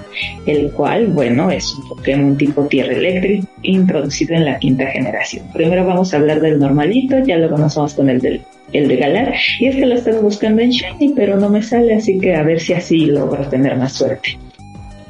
[0.47, 5.45] el cual, bueno, es un Pokémon tipo Tierra Eléctrica introducido en la quinta generación.
[5.53, 9.35] Primero vamos a hablar del normalito, ya lo conocemos con el del el de Galar,
[9.59, 12.41] y es que lo estoy buscando en Shiny, pero no me sale, así que a
[12.41, 14.37] ver si así logro tener más suerte.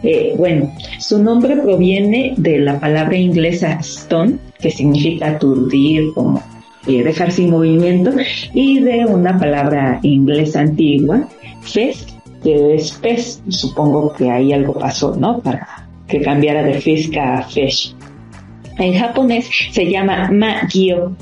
[0.03, 6.43] Eh, bueno, su nombre proviene de la palabra inglesa stone, que significa aturdir, como
[6.87, 8.11] eh, dejar sin movimiento,
[8.53, 11.27] y de una palabra inglesa antigua,
[11.61, 12.09] fest,
[12.43, 13.41] que es pez.
[13.47, 15.39] Supongo que ahí algo pasó, ¿no?
[15.39, 17.95] Para que cambiara de fisk a fish.
[18.77, 21.15] En japonés se llama magio,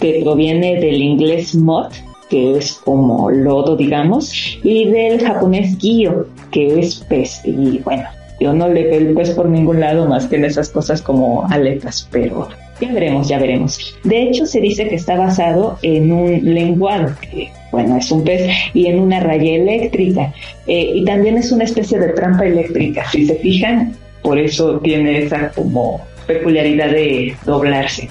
[0.00, 1.92] que proviene del inglés mod,
[2.28, 7.40] que es como lodo, digamos, y del japonés gyo, que es pez.
[7.44, 8.04] Y bueno,
[8.40, 11.46] yo no le veo el pez por ningún lado más que en esas cosas como
[11.46, 12.48] aletas, pero
[12.80, 13.98] ya veremos, ya veremos.
[14.04, 18.50] De hecho, se dice que está basado en un lenguado, que bueno, es un pez,
[18.74, 20.32] y en una raya eléctrica.
[20.66, 25.24] Eh, y también es una especie de trampa eléctrica, si se fijan, por eso tiene
[25.24, 28.08] esa como peculiaridad de doblarse.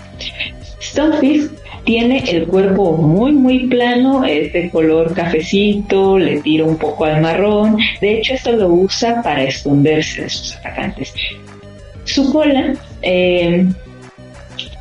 [0.81, 1.49] Stonefish
[1.85, 7.21] tiene el cuerpo muy muy plano, es de color cafecito, le tira un poco al
[7.21, 11.13] marrón, de hecho esto lo usa para esconderse de sus atacantes.
[12.03, 13.65] Su cola eh,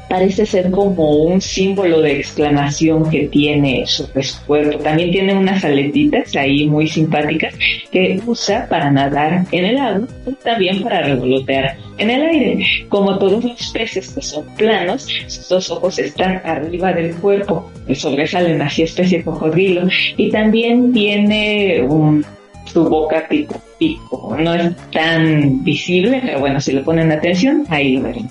[0.08, 4.10] parece ser como un símbolo de exclamación que tiene su
[4.46, 4.78] cuerpo.
[4.78, 7.54] También tiene unas aletitas ahí muy simpáticas
[7.90, 12.66] que usa para nadar en el agua y también para revolotear en el aire.
[12.88, 18.62] Como todos los peces que son planos, sus dos ojos están arriba del cuerpo, sobresalen
[18.62, 22.24] así especie de cocodrilo y también tiene un
[22.66, 24.36] su boca tipo pico.
[24.38, 28.30] No es tan visible, pero bueno, si le ponen atención, ahí lo verán.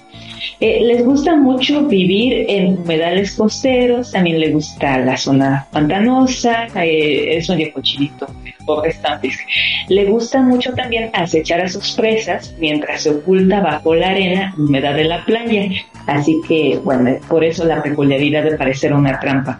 [0.59, 7.37] Eh, les gusta mucho vivir en humedales costeros, también le gusta la zona pantanosa, eh,
[7.37, 8.27] es un viejo chinito,
[8.65, 9.37] pobre Stampis.
[9.89, 14.95] Le gusta mucho también acechar a sus presas mientras se oculta bajo la arena humedad
[14.95, 15.69] de la playa.
[16.07, 19.59] Así que, bueno, por eso la peculiaridad de parecer una trampa.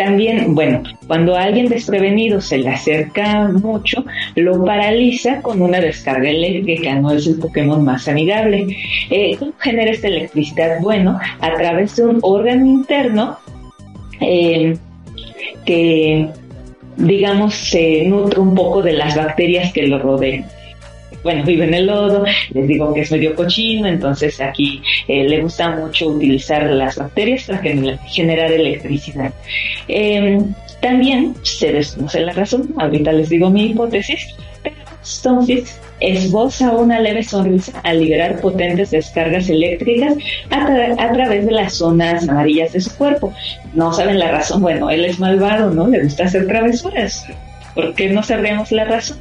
[0.00, 4.02] También, bueno, cuando alguien desprevenido se le acerca mucho,
[4.34, 8.78] lo paraliza con una descarga eléctrica, no es el Pokémon más amigable.
[9.10, 10.80] Eh, ¿Cómo genera esta electricidad?
[10.80, 13.36] Bueno, a través de un órgano interno
[14.22, 14.74] eh,
[15.66, 16.30] que,
[16.96, 20.46] digamos, se nutre un poco de las bacterias que lo rodean
[21.22, 25.40] bueno, vive en el lodo, les digo que es medio cochino, entonces aquí eh, le
[25.40, 27.60] gusta mucho utilizar las bacterias para
[28.06, 29.32] generar electricidad.
[29.88, 35.68] Em, también se desconoce la razón, ahorita les digo mi hipótesis, pero Stonefish
[36.00, 40.14] esboza una leve sonrisa al liberar potentes descargas eléctricas
[40.50, 43.32] a, través de las zonas amarillas de su cuerpo.
[43.74, 45.86] No saben la razón, bueno, él es malvado, ¿no?
[45.86, 47.26] Le gusta hacer travesuras.
[47.74, 49.18] ¿Por qué no sabemos la razón?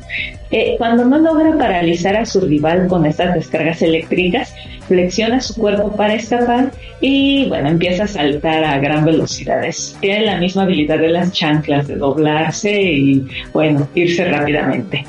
[0.51, 4.53] Eh, cuando no logra paralizar a su rival con estas descargas eléctricas,
[4.87, 9.61] flexiona su cuerpo para escapar y bueno, empieza a saltar a gran velocidad.
[9.99, 15.05] tiene la misma habilidad de las chanclas, de doblarse y bueno, irse rápidamente.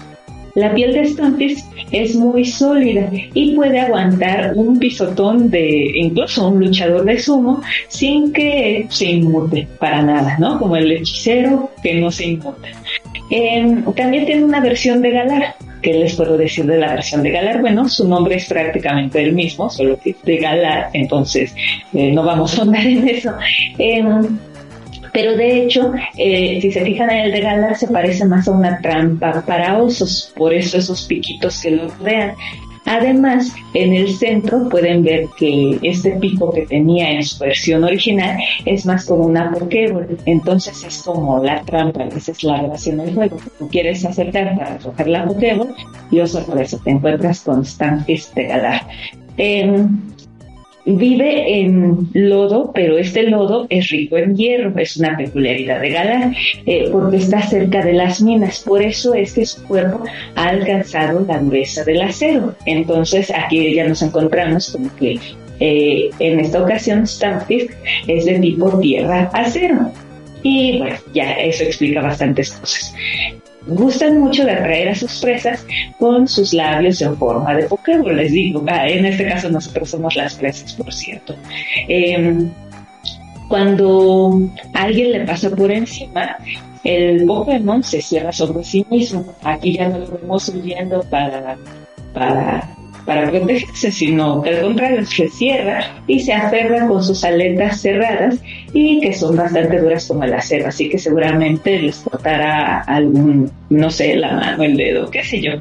[0.54, 6.60] La piel de Stampis es muy sólida y puede aguantar un pisotón de incluso un
[6.60, 10.58] luchador de sumo sin que se inmute para nada, ¿no?
[10.58, 12.68] Como el hechicero que no se inmuta.
[13.30, 15.54] Em, también tiene una versión de Galar.
[15.82, 17.60] ¿Qué les puedo decir de la versión de Galar?
[17.60, 21.54] Bueno, su nombre es prácticamente el mismo, solo que de Galar, entonces
[21.94, 23.32] eh, no vamos a andar en eso.
[23.78, 24.38] Em,
[25.12, 28.52] pero de hecho, eh, si se fijan en el de Galar, se parece más a
[28.52, 32.34] una trampa para osos, por eso esos piquitos que lo rodean.
[32.86, 38.38] Además, en el centro pueden ver que este pico que tenía en su versión original
[38.64, 40.18] es más como una Pokéball.
[40.26, 43.36] Entonces es como la trampa, esa es la gracia del juego.
[43.58, 45.74] Tú quieres acercar para coger la Pokéball
[46.10, 47.64] y oh, por eso te encuentras con
[48.34, 48.86] Galar.
[50.96, 56.32] Vive en lodo, pero este lodo es rico en hierro, es una peculiaridad de Galar,
[56.66, 61.24] eh, porque está cerca de las minas, por eso es que su cuerpo ha alcanzado
[61.26, 62.54] la dureza del acero.
[62.66, 65.18] Entonces aquí ya nos encontramos como que
[65.60, 67.72] eh, en esta ocasión Stanfisk
[68.06, 69.92] es de tipo tierra-acero.
[70.42, 72.94] Y bueno, ya eso explica bastantes cosas
[73.66, 75.64] gustan mucho de atraer a sus presas
[75.98, 78.64] con sus labios en forma de Pokémon, les digo.
[78.68, 81.34] Ah, en este caso nosotros somos las presas, por cierto.
[81.88, 82.50] Em,
[83.48, 84.40] cuando
[84.74, 86.36] alguien le pasa por encima,
[86.84, 89.24] el Pokémon se cierra sobre sí mismo.
[89.42, 91.56] Aquí ya no lo vemos huyendo para,
[92.14, 98.40] para para protegerse, sino al contrario se cierra y se aferra con sus aletas cerradas
[98.72, 103.90] y que son bastante duras como el acero, así que seguramente les cortará algún, no
[103.90, 105.52] sé, la mano, el dedo, qué sé yo.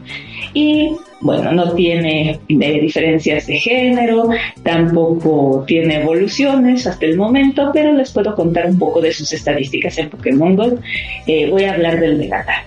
[0.54, 4.30] Y bueno, no tiene eh, diferencias de género,
[4.63, 9.97] tampoco tiene evoluciones hasta el momento, pero les puedo contar un poco de sus estadísticas
[9.97, 10.80] en Pokémon Go.
[11.28, 12.63] Eh, voy a hablar del Megata,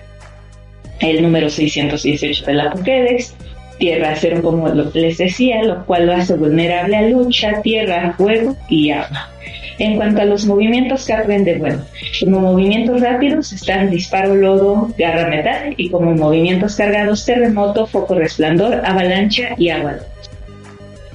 [0.99, 3.35] el número 618 de la Pokédex,
[3.83, 8.91] tierra, acero, como les decía, lo cual lo hace vulnerable a lucha, tierra, fuego y
[8.91, 9.29] agua.
[9.77, 11.83] En cuanto a los movimientos que aprende, bueno,
[12.23, 18.81] como movimientos rápidos están disparo, lodo, garra metal y como movimientos cargados, terremoto, foco resplandor,
[18.85, 19.97] avalancha y agua.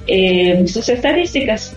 [0.06, 1.74] Eh, sus estadísticas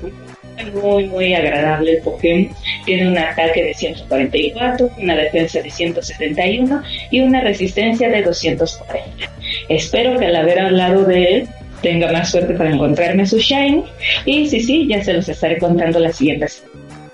[0.66, 2.50] muy, muy agradable el Pokémon.
[2.86, 9.32] Tiene un ataque de 144, una defensa de 171 y una resistencia de 240.
[9.70, 11.50] Espero que al haber hablado de él
[11.82, 13.84] tenga más suerte para encontrarme su Shine.
[14.26, 16.64] Y sí, sí, ya se los estaré contando las siguientes.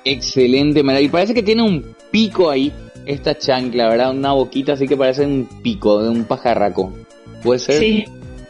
[0.04, 2.72] Excelente, Y parece que tiene un pico ahí,
[3.06, 4.12] esta chancla, ¿verdad?
[4.12, 6.94] Una boquita así que parece un pico de un pajarraco.
[7.44, 7.80] ¿Puede ser?
[7.80, 8.06] Sí,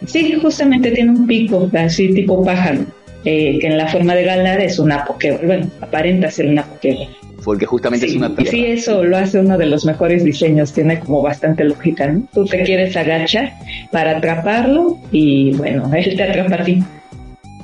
[0.05, 2.85] sí, justamente tiene un pico, así tipo pájaro.
[3.29, 5.45] Eh, que en la forma de Galar es una Pokéball.
[5.45, 7.09] Bueno, aparenta ser una Pokéball.
[7.43, 8.51] Porque justamente es una tierra.
[8.51, 10.71] Sí, eso lo hace uno de los mejores diseños.
[10.71, 12.23] Tiene como bastante lógica, ¿no?
[12.33, 13.51] Tú te quieres agachar
[13.91, 16.81] para atraparlo y bueno, él te atrapa a ti.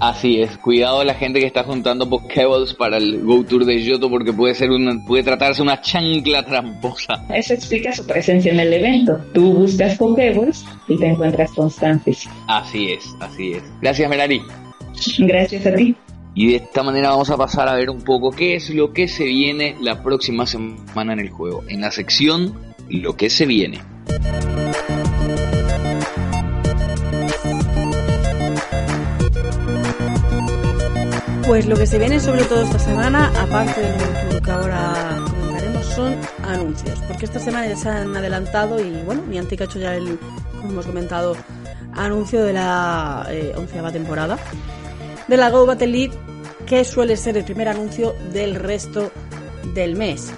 [0.01, 4.09] Así es, cuidado la gente que está juntando Pokéballs para el Go Tour de Yoto
[4.09, 7.23] porque puede ser una, puede tratarse una chancla tramposa.
[7.33, 9.17] Eso explica su presencia en el evento.
[9.33, 11.71] Tú buscas Pokéballs y te encuentras con
[12.49, 13.63] Así es, así es.
[13.81, 14.41] Gracias, Merari.
[15.19, 15.95] Gracias a ti.
[16.35, 19.07] Y de esta manera vamos a pasar a ver un poco qué es lo que
[19.07, 22.57] se viene la próxima semana en el juego, en la sección
[22.89, 23.79] Lo que se viene.
[31.45, 36.15] Pues lo que se viene sobre todo esta semana, aparte del que ahora comentaremos, son
[36.47, 36.99] anuncios.
[37.07, 40.17] Porque esta semana ya se han adelantado y bueno, Niantic ha hecho ya el,
[40.57, 41.35] como hemos comentado,
[41.93, 44.39] anuncio de la eh, onceava temporada
[45.27, 46.13] de la Go Battle League,
[46.65, 49.11] que suele ser el primer anuncio del resto
[49.73, 50.31] del mes.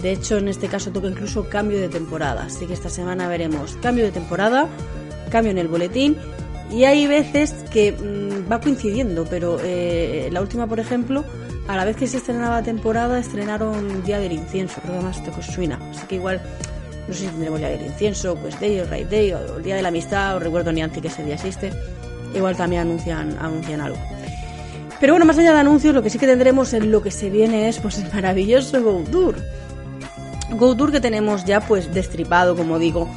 [0.00, 3.76] De hecho, en este caso toca incluso cambio de temporada, así que esta semana veremos
[3.80, 4.68] cambio de temporada,
[5.30, 6.16] cambio en el boletín
[6.72, 11.24] y hay veces que mm, va coincidiendo, pero eh, la última, por ejemplo,
[11.68, 15.42] a la vez que se estrenaba temporada, estrenaron Día del Incienso, creo que además tocó
[15.42, 16.40] Suina, así que igual
[17.06, 19.76] no sé si tendremos Día del Incienso, pues Day o Right Day, o el Día
[19.76, 21.72] de la Amistad, o recuerdo ni antes que ese día existe,
[22.34, 23.98] igual también anuncian, anuncian algo.
[25.02, 27.28] Pero bueno, más allá de anuncios, lo que sí que tendremos en lo que se
[27.28, 29.34] viene es pues el maravilloso Go Tour.
[30.52, 33.08] Go Tour que tenemos ya pues destripado, como digo,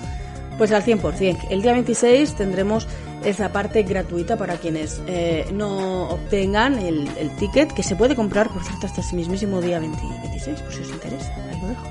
[0.57, 1.45] pues al 100%.
[1.51, 2.87] El día 26 tendremos
[3.23, 8.63] esa parte gratuita para quienes eh, no obtengan el, ticket, que se puede comprar, por
[8.63, 11.31] cierto, hasta ese mismísimo día 26, por si os interesa.
[11.51, 11.83] Ahí lo dejo.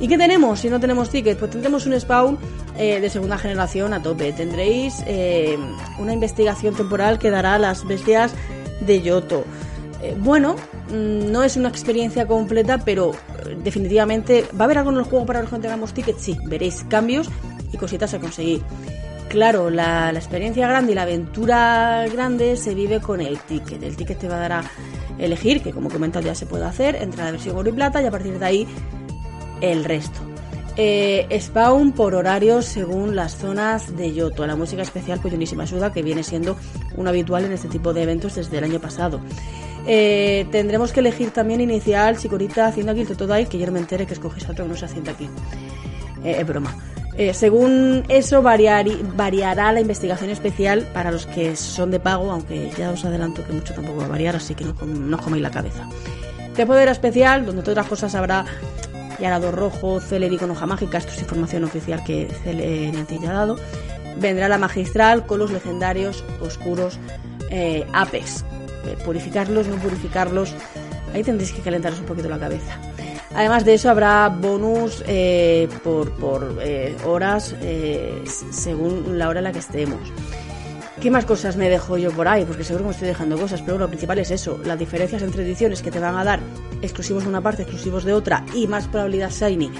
[0.00, 1.38] ¿Y qué tenemos si no tenemos ticket?
[1.38, 2.36] Pues tendremos un spawn
[2.76, 4.34] eh, de segunda generación a tope.
[4.34, 5.56] Tendréis eh,
[5.98, 8.34] una investigación temporal que dará las bestias
[8.80, 9.44] de Yoto.
[10.02, 10.56] Eh, bueno,
[10.90, 15.04] mm, no es una experiencia completa, pero eh, definitivamente va a haber algo en el
[15.04, 17.28] juego para los que tengamos tickets, sí, veréis cambios
[17.72, 18.62] y cositas a conseguir.
[19.28, 23.82] Claro, la, experiencia grande y la aventura grande se vive con el ticket.
[23.82, 24.64] El ticket te va a dar a
[25.18, 28.06] elegir, que como comentado ya se puede hacer, entre la versión oro y plata y
[28.06, 28.66] a partir de ahí
[29.60, 30.20] el resto.
[30.78, 34.46] Eh, spawn por horario según las zonas de Yoto.
[34.46, 36.56] La música especial Coyonísima Ayuda, que viene siendo
[36.96, 39.20] un habitual en este tipo de eventos desde el año pasado.
[39.86, 44.14] Eh, tendremos que elegir también inicial, aquí el Totodai, que yo no me entere que
[44.14, 45.28] escogéis otro que no se Hacienda aquí.
[46.24, 46.76] Eh, es broma.
[47.16, 52.90] Eh, según eso variará la investigación especial para los que son de pago, aunque ya
[52.90, 55.50] os adelanto que mucho tampoco va a variar, así que no, no os coméis la
[55.50, 55.88] cabeza.
[56.66, 58.44] Poder especial, donde todas las cosas habrá
[59.18, 62.92] Yarado Rojo, Celery con hoja mágica, esto es información oficial que Cele
[63.26, 63.56] ha dado.
[64.18, 66.98] Vendrá la magistral con los legendarios oscuros
[67.50, 68.44] eh, Apex.
[68.86, 70.54] eh, purificarlos, no purificarlos.
[71.14, 72.78] Ahí tendréis que calentaros un poquito la cabeza.
[73.34, 79.44] Además de eso habrá bonus eh, por, por eh, horas eh, según la hora en
[79.44, 80.00] la que estemos.
[81.00, 82.46] ¿Qué más cosas me dejo yo por ahí?
[82.46, 85.42] Porque seguro que me estoy dejando cosas, pero lo principal es eso, las diferencias entre
[85.42, 86.40] ediciones que te van a dar
[86.86, 89.70] exclusivos de una parte, exclusivos de otra y más probabilidad Shiny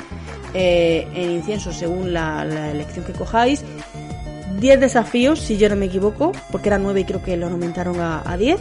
[0.54, 3.62] en incienso según la, elección que cojáis.
[4.58, 8.00] 10 desafíos, si yo no me equivoco, porque eran 9 y creo que lo aumentaron
[8.00, 8.58] a, a 10.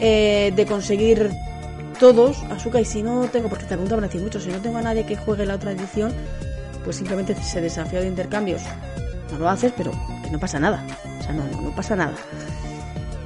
[0.00, 1.30] de conseguir
[1.98, 4.82] todos, Azuka, y si no tengo, porque te preguntaban decir mucho, si no tengo a
[4.82, 6.12] nadie que juegue la otra edición,
[6.84, 8.62] pues simplemente se desafío de intercambios.
[9.32, 9.92] No lo haces, pero
[10.22, 10.84] que no pasa nada.
[11.18, 12.14] O sea, no, no, pasa nada.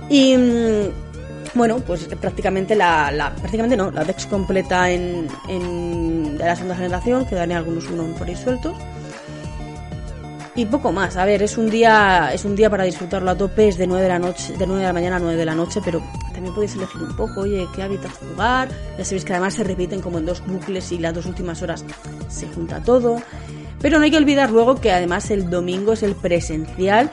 [0.08, 1.09] Y mm,
[1.54, 7.26] bueno, pues prácticamente la, la, prácticamente no, la Dex completa en, en la segunda generación,
[7.26, 8.74] quedan algunos uno por ahí sueltos
[10.54, 11.16] y poco más.
[11.16, 14.02] A ver, es un día es un día para disfrutarlo a tope, es de 9
[14.02, 16.54] de la noche, de 9 de la mañana a 9 de la noche, pero también
[16.54, 18.68] podéis elegir un poco, oye, qué hábitat jugar.
[18.98, 21.84] Ya sabéis que además se repiten como en dos bucles y las dos últimas horas
[22.28, 23.22] se junta todo.
[23.80, 27.10] Pero no hay que olvidar luego que además el domingo es el presencial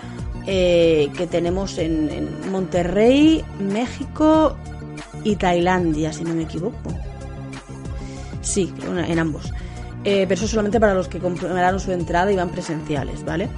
[0.50, 4.56] eh, que tenemos en, Monterrey, México
[5.24, 6.94] y Tailandia, si no me equivoco.
[8.42, 8.74] Sí,
[9.08, 9.52] en ambos.
[10.06, 13.50] Eh, pero eso solamente para los que compraron su entrada y van presenciales, ¿vale?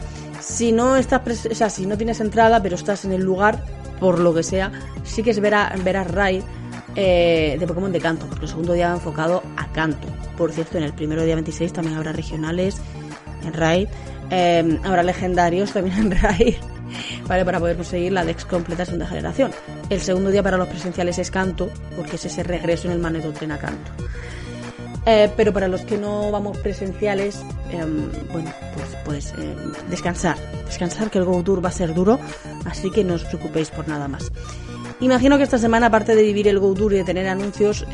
[0.41, 3.63] Si no estás, o sea, si no tienes entrada, pero estás en el lugar,
[3.99, 4.71] por lo que sea,
[5.03, 6.41] sí que es ver a, ver Raid
[6.95, 10.07] eh, de Pokémon de canto, porque el segundo día va enfocado a canto.
[10.37, 12.77] Por cierto, en el primero día 26 también habrá regionales
[13.45, 13.87] en Raid,
[14.29, 16.55] eh, habrá legendarios también en Raid,
[17.27, 17.45] ¿vale?
[17.45, 19.51] Para poder conseguir la Dex completa segunda generación.
[19.89, 23.31] El segundo día para los presenciales es canto, porque es ese regreso en el Magneto
[23.31, 23.91] Tren a canto.
[25.05, 29.55] Eh, pero para los que no vamos presenciales, em, bueno, pues, pues eh,
[29.89, 30.37] descansar.
[30.65, 32.19] Descansar, que el Go Tour va a ser duro,
[32.65, 34.31] así que no os preocupéis por nada más.
[34.99, 37.87] Imagino que esta semana, aparte de vivir el Go Tour y de tener anuncios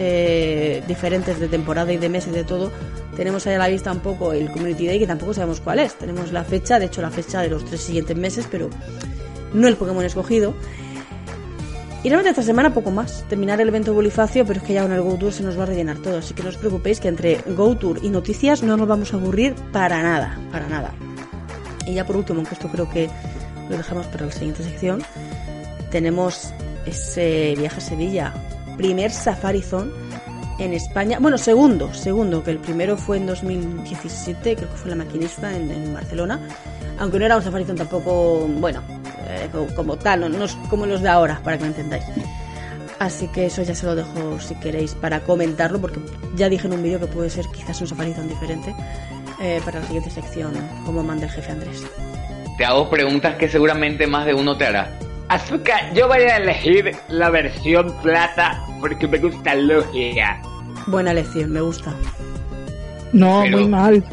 [0.87, 2.71] diferentes de temporada y de mes y de todo,
[3.15, 5.95] tenemos ahí a la vista un poco el Community Day, que tampoco sabemos cuál es.
[5.95, 8.69] Tenemos la fecha, de hecho la fecha de los tres siguientes meses, pero
[9.53, 10.53] no el Pokémon escogido.
[12.03, 13.25] Y realmente esta semana poco más.
[13.27, 15.63] Terminar el evento Bolifacio, pero es que ya con el Go Tour se nos va
[15.63, 16.19] a rellenar todo.
[16.19, 19.17] Así que no os preocupéis que entre Go Tour y noticias no nos vamos a
[19.17, 20.93] aburrir para nada, para nada.
[21.87, 23.09] Y ya por último, aunque esto creo que
[23.69, 25.01] lo dejamos para la siguiente sección,
[25.89, 26.53] tenemos
[26.85, 28.33] ese viaje a Sevilla.
[28.77, 29.91] Primer Safari Zone
[30.59, 31.19] en España.
[31.19, 35.93] Bueno, segundo, segundo, que el primero fue en 2017, creo que fue la maquinista en,
[35.93, 36.39] Barcelona.
[36.97, 38.81] Aunque no era un Safari tampoco, bueno,
[39.27, 42.05] eh, como, tal, no, es como los de ahora, para que me entendáis.
[42.99, 45.99] Así que eso ya se lo dejo si queréis para comentarlo, porque
[46.35, 48.73] ya dije en un vídeo que puede ser quizás un safari diferente
[49.41, 50.53] eh, para la siguiente sección,
[50.85, 51.83] como manda el jefe Andrés.
[52.57, 54.97] Te hago preguntas que seguramente más de uno te hará.
[55.29, 60.39] Azúcar, yo voy a elegir la versión plata porque me gusta Logia.
[60.87, 61.93] Buena elección, me gusta.
[63.11, 64.03] No, muy mal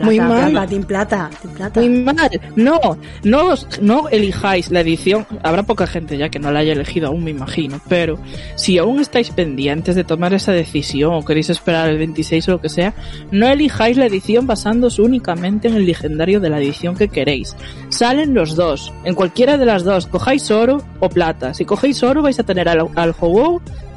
[0.00, 0.52] muy mal.
[0.86, 1.80] Plata, plata, plata.
[1.80, 2.40] Muy mal.
[2.56, 2.78] No,
[3.24, 5.26] no, no elijáis la edición.
[5.42, 7.80] Habrá poca gente ya que no la haya elegido aún, me imagino.
[7.88, 8.18] Pero
[8.56, 12.60] si aún estáis pendientes de tomar esa decisión o queréis esperar el 26 o lo
[12.60, 12.94] que sea,
[13.30, 17.56] no elijáis la edición basándose únicamente en el legendario de la edición que queréis.
[17.88, 18.92] Salen los dos.
[19.04, 21.54] En cualquiera de las dos, cojáis oro o plata.
[21.54, 23.12] Si cogéis oro vais a tener al, al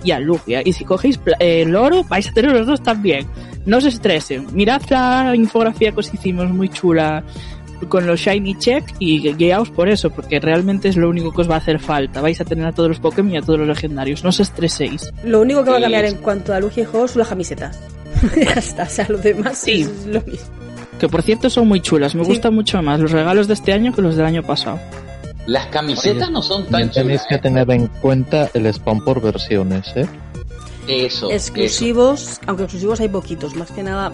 [0.03, 0.61] y a Lugia.
[0.63, 3.27] Y si cogéis el oro vais a tener los dos también
[3.65, 4.47] no se estresen.
[4.53, 7.23] Mirad la infografía que os hicimos muy chula
[7.89, 11.49] con los Shiny Check y guiaos por eso, porque realmente es lo único que os
[11.49, 12.21] va a hacer falta.
[12.21, 14.23] Vais a tener a todos los Pokémon y a todos los legendarios.
[14.23, 15.11] No os estreséis.
[15.23, 17.79] Lo único que va a cambiar en cuanto a Lugia y juegos son las camisetas.
[18.35, 19.81] ya está, o sea, lo demás sí.
[19.81, 20.47] es lo mismo.
[20.99, 22.15] Que por cierto son muy chulas.
[22.15, 24.79] Me gustan mucho más los regalos de este año que los del año pasado.
[25.45, 30.07] Las camisetas no son tan Tenéis que tener en cuenta el spam por versiones, ¿eh?
[30.87, 31.31] Eso.
[31.31, 34.11] Exclusivos, aunque exclusivos hay poquitos, más que nada.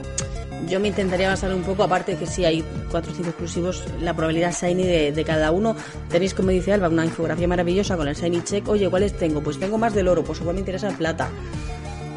[0.67, 3.84] Yo me intentaría basar un poco, aparte de que sí hay 4 o 5 exclusivos,
[4.01, 5.75] la probabilidad Shiny de, cada uno.
[6.09, 8.67] Tenéis, como dice Alba, una infografía maravillosa con el Shiny Check.
[8.67, 9.41] Oye, ¿cuáles tengo?
[9.41, 11.30] Pues tengo más del oro, pues igual me interesa el plata.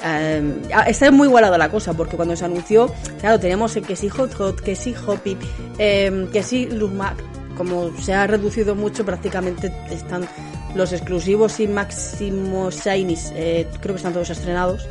[0.05, 4.35] Eh, está muy igualada la cosa, porque cuando se anunció, claro, teníamos que sí Hot
[4.35, 5.37] Hot, que sí Hoppy,
[5.79, 7.42] eh, que sí Luzmac.
[7.57, 10.29] Como se ha reducido mucho, prácticamente están
[10.75, 14.89] los exclusivos y máximo shinies eh, creo que están todos estrenados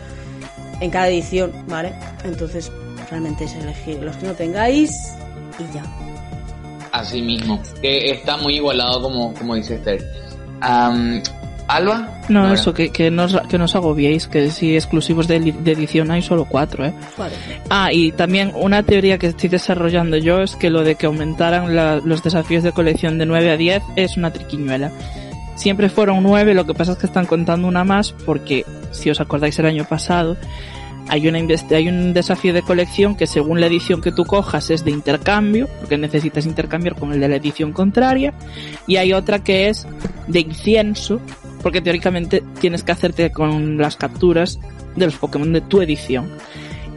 [0.79, 1.93] en cada edición, ¿vale?
[2.23, 2.71] Entonces,
[3.09, 5.13] realmente es elegir los que no tengáis
[5.59, 5.83] y ya.
[6.91, 10.03] Así mismo, que está muy igualado como, como dice Esther.
[11.71, 12.21] ¿Alba?
[12.29, 16.45] No, eso, que, que, nos, que nos agobiéis, que si exclusivos de, edición hay solo
[16.45, 16.93] cuatro, ¿eh?
[17.69, 21.75] Ah, y también una teoría que estoy desarrollando yo es que lo de que aumentaran
[22.05, 24.91] los desafíos de colección de 9 a 10 es una triquiñuela
[25.61, 29.21] siempre fueron nueve, lo que pasa es que están contando una más porque, si os
[29.21, 30.35] acordáis el año pasado,
[31.07, 31.39] hay, una
[31.71, 35.67] hay un desafío de colección que según la edición que tú cojas es de intercambio,
[35.79, 38.33] porque necesitas intercambiar con el de la edición contraria,
[38.87, 39.87] y hay otra que es
[40.27, 41.19] de incienso,
[41.61, 44.59] porque teóricamente tienes que hacerte con las capturas
[44.95, 46.29] de los Pokémon de tu edición.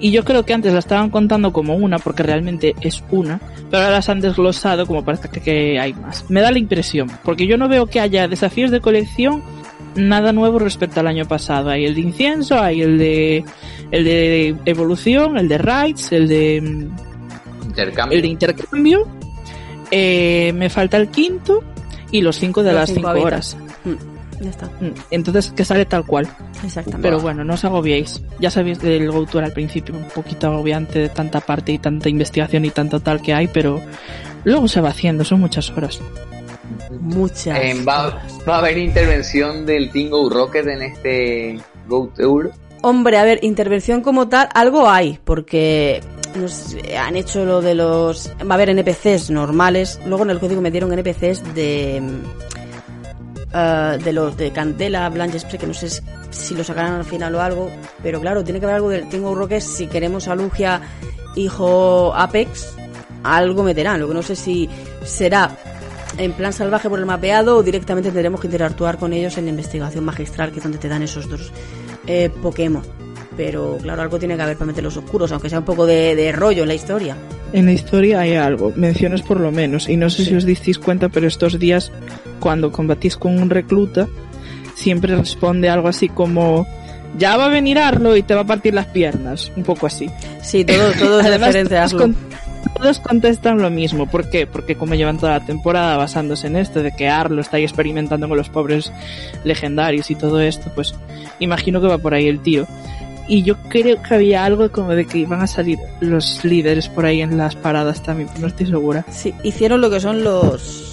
[0.01, 3.41] Y yo creo que antes la estaban contando como una, porque realmente es una,
[3.71, 6.29] pero ahora las han desglosado como parece que hay más.
[6.31, 9.43] Me da la impresión, porque yo no veo que haya desafíos de colección
[9.95, 11.71] nada nuevo respecto al año pasado.
[11.71, 13.45] Hay el de incienso, hay el de
[13.91, 16.89] el de evolución, el de raids, el de
[17.65, 18.17] intercambio.
[18.17, 19.09] El de intercambio.
[19.91, 21.63] Eh, me falta el quinto
[22.11, 23.57] y los cinco de las cinco, horas.
[23.85, 24.14] Mm,
[24.45, 24.67] ya está.
[24.67, 26.29] Mm, entonces que sale tal cual.
[26.65, 27.09] Exactamente.
[27.09, 28.23] Pero bueno, no os agobiéis.
[28.39, 32.09] Ya sabéis del Go Tour al principio, un poquito agobiante de tanta parte y tanta
[32.09, 33.81] investigación y tanto tal que hay, pero
[34.45, 36.01] luego se va haciendo, son muchas horas.
[37.01, 37.59] Muchas.
[37.59, 42.53] Eh, va, a haber intervención del Tingo Rocket en este Go Tour.
[42.83, 46.03] Hombre, a ver, intervención como tal, algo hay, porque
[46.37, 48.31] nos han hecho lo de los.
[48.41, 50.01] Va a haber NPCs normales.
[50.07, 52.03] Luego en el código me dieron NPCs de.
[53.55, 55.89] Uh, de los de Candela, Blanche que no sé
[56.31, 57.71] si lo sacarán al final o algo,
[58.03, 60.81] pero claro, tiene que haber algo del Tingo Rocket si queremos a Lugia,
[61.37, 62.75] hijo Apex,
[63.23, 64.01] algo meterán.
[64.01, 64.69] Lo que no sé si
[65.05, 65.57] será
[66.19, 69.51] en plan salvaje por el mapeado o directamente tendremos que interactuar con ellos en la
[69.51, 71.53] investigación magistral, que es donde te dan esos dos
[72.07, 72.83] eh, Pokémon.
[73.37, 76.33] Pero claro, algo tiene que haber para meter los oscuros, aunque sea un poco de,
[76.33, 77.17] rollo en la historia.
[77.55, 80.77] En la historia hay algo, menciones por lo menos, y no sé si os disteis
[80.77, 81.93] cuenta, pero estos días,
[82.41, 84.09] cuando combatís con un recluta,
[84.75, 86.67] siempre responde algo así como
[87.17, 90.11] ya va a venir Arlo y te va a partir las piernas, un poco así.
[90.43, 92.13] Sí, todo, todo es referente a Arlo
[92.75, 94.07] todos contestan lo mismo.
[94.07, 94.47] ¿Por qué?
[94.47, 98.29] Porque como llevan toda la temporada basándose en esto, de que Arlo está ahí experimentando
[98.29, 98.93] con los pobres
[99.45, 100.95] legendarios y todo esto, pues
[101.39, 102.67] imagino que va por ahí el tío.
[103.27, 107.07] Y yo creo que había algo como de que iban a salir los líderes por
[107.07, 109.05] ahí en las paradas también, no estoy segura.
[109.11, 110.91] Sí, hicieron lo que son los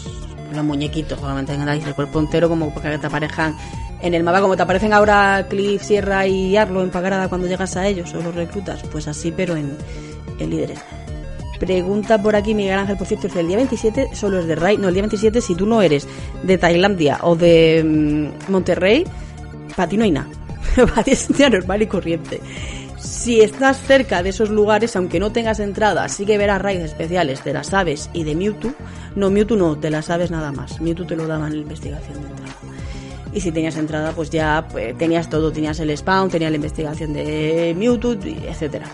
[0.53, 3.55] los muñequitos, obviamente tengáis el cuerpo entero como para que te aparezcan
[4.01, 7.77] en el mapa, como te aparecen ahora Cliff, Sierra y Arlo en Pagrada cuando llegas
[7.77, 9.77] a ellos o los reclutas, pues así pero en,
[10.39, 10.79] en líderes.
[11.59, 14.77] Pregunta por aquí Miguel Ángel, por cierto, el día 27 solo es de Ray.
[14.77, 16.07] No, el día 27 si tú no eres
[16.41, 19.05] de Tailandia o de mm, Monterrey,
[19.75, 20.27] para ti no hay nada.
[21.37, 22.41] día normal y corriente.
[22.97, 27.43] Si estás cerca de esos lugares, aunque no tengas entrada, sí que verás raids especiales
[27.43, 28.73] de las aves y de Mewtwo.
[29.15, 30.79] No, Mewtwo no, de las aves nada más.
[30.81, 32.55] Mewtwo te lo daban en la investigación de entrada.
[33.33, 35.51] Y si tenías entrada, pues ya pues, tenías todo.
[35.51, 38.85] Tenías el spawn, tenías la investigación de Mewtwo, etcétera.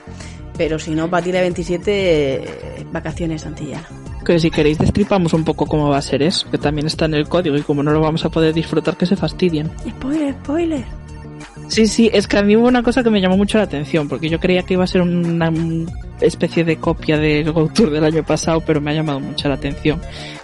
[0.58, 3.88] Pero si no, para ti la 27, vacaciones Antillana.
[4.26, 7.14] Que si queréis destripamos un poco cómo va a ser eso, que también está en
[7.14, 9.70] el código y como no lo vamos a poder disfrutar, que se fastidien.
[9.88, 11.07] Spoiler, spoiler.
[11.68, 14.08] Sí, sí, es que a mí hubo una cosa que me llamó mucho la atención,
[14.08, 15.52] porque yo creía que iba a ser una
[16.22, 19.56] especie de copia del Go Tour del año pasado, pero me ha llamado mucho la
[19.56, 20.02] atención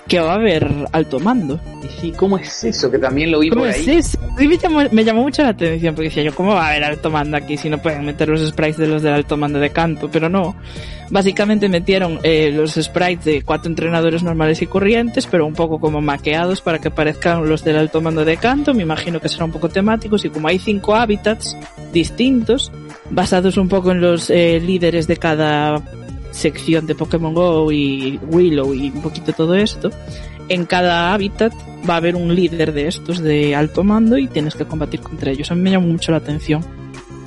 [0.07, 1.59] que va a haber alto mando.
[1.83, 2.91] Y sí, ¿cómo es eso?
[2.91, 3.85] Que también lo vi por ahí.
[3.89, 6.83] Es me, llamó, me llamó mucho la atención porque decía yo, ¿cómo va a haber
[6.83, 9.69] alto mando aquí si no pueden meter los sprites de los del alto mando de
[9.69, 10.09] canto?
[10.11, 10.55] Pero no.
[11.09, 16.01] Básicamente metieron eh, los sprites de cuatro entrenadores normales y corrientes, pero un poco como
[16.01, 18.73] maqueados para que parezcan los del alto mando de canto.
[18.73, 21.55] Me imagino que serán un poco temáticos y como hay cinco hábitats
[21.93, 22.71] distintos,
[23.13, 25.81] basados un poco en los eh, líderes de cada
[26.31, 29.91] sección de Pokémon Go y Willow y un poquito todo esto,
[30.49, 31.53] en cada hábitat
[31.87, 35.31] va a haber un líder de estos de alto mando y tienes que combatir contra
[35.31, 35.51] ellos.
[35.51, 36.63] A mí me llama mucho la atención.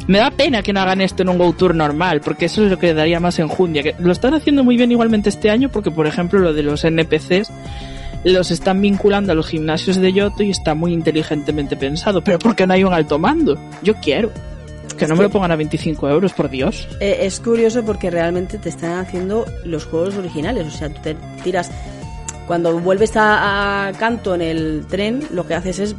[0.08, 2.70] Me da pena que no hagan esto en un Go Tour normal, porque eso es
[2.70, 3.82] lo que daría más enjundia.
[3.82, 6.84] Que lo están haciendo muy bien igualmente este año, porque por ejemplo lo de los
[6.84, 7.50] NPCs
[8.24, 12.22] los están vinculando a los gimnasios de Yoto y está muy inteligentemente pensado.
[12.22, 13.58] Pero ¿por qué no hay un alto mando?
[13.82, 14.30] Yo quiero.
[14.96, 16.88] Que no me lo pongan a 25 euros, por Dios.
[17.00, 20.66] Eh, es curioso porque realmente te están haciendo los juegos originales.
[20.66, 21.70] O sea, tú te tiras.
[22.46, 25.96] Cuando vuelves a, canto en el tren, lo que haces es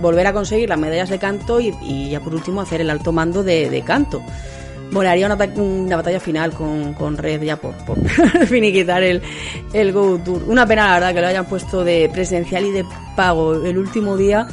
[0.00, 3.44] volver a conseguir las medallas de canto y, ya por último hacer el alto mando
[3.44, 4.20] de, canto.
[4.90, 5.36] Bueno, haría una,
[5.96, 7.98] batalla final con, Red ya por, por
[8.46, 9.22] finiquitar el,
[9.72, 10.42] el Go Tour.
[10.48, 14.16] Una pena, la verdad, que lo hayan puesto de presencial y de pago el último
[14.16, 14.48] día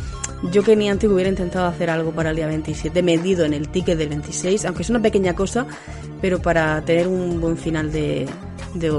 [0.52, 3.70] yo que ni antes hubiera intentado hacer algo para el día 27, medido en el
[3.70, 5.66] ticket del 26, aunque es una pequeña cosa,
[6.22, 8.26] pero para tener un buen final de,
[8.74, 8.92] de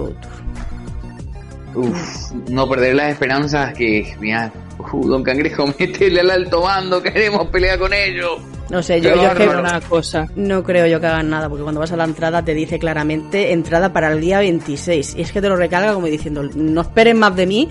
[1.76, 7.48] Uf, no perder las esperanzas que, mira, uh, Don Cangrejo, métele al alto mando, queremos
[7.48, 8.40] pelear con ellos.
[8.70, 10.26] No sé, yo, yo una cosa.
[10.34, 13.52] no creo yo que hagan nada, porque cuando vas a la entrada te dice claramente
[13.52, 15.14] entrada para el día 26.
[15.16, 17.68] Y es que te lo recarga como diciendo, no esperen más de mí,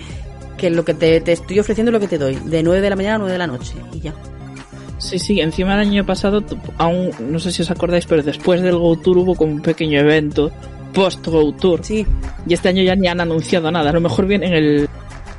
[0.56, 2.90] que lo que te, te estoy ofreciendo es lo que te doy, de 9 de
[2.90, 4.14] la mañana a 9 de la noche, y ya.
[4.98, 6.42] Sí, sí, encima el año pasado,
[6.78, 10.00] aún no sé si os acordáis, pero después del Go Tour hubo como un pequeño
[10.00, 10.50] evento
[10.94, 11.84] post Go Tour.
[11.84, 12.06] Sí.
[12.46, 13.90] Y este año ya ni han anunciado nada.
[13.90, 14.88] A lo mejor viene en el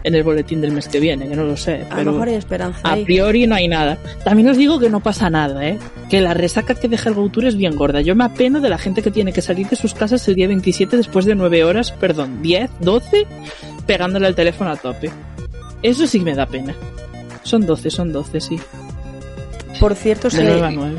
[0.04, 1.86] en el boletín del mes que viene, que no lo sé.
[1.90, 2.80] A lo mejor hay esperanza.
[2.84, 3.98] A priori no hay nada.
[4.24, 5.78] También os digo que no pasa nada, ¿eh?
[6.10, 8.00] Que la resaca que deja el Go Tour es bien gorda.
[8.00, 10.48] Yo me apeno de la gente que tiene que salir de sus casas el día
[10.48, 13.28] 27 después de 9 horas, perdón, 10, 12,
[13.88, 15.10] pegándole al teléfono a tope.
[15.82, 16.76] Eso sí me da pena.
[17.44, 18.60] Son 12, son 12, sí.
[19.80, 20.40] Por cierto, si,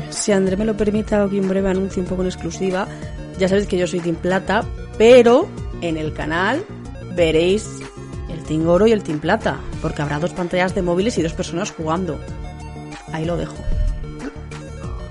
[0.09, 2.87] si André me lo permite, hago aquí un breve anuncio un poco en exclusiva.
[3.37, 4.63] Ya sabéis que yo soy Team Plata,
[4.97, 5.47] pero
[5.81, 6.63] en el canal
[7.15, 7.79] veréis
[8.29, 11.33] el Team Oro y el Team Plata, porque habrá dos pantallas de móviles y dos
[11.33, 12.19] personas jugando.
[13.11, 13.55] Ahí lo dejo.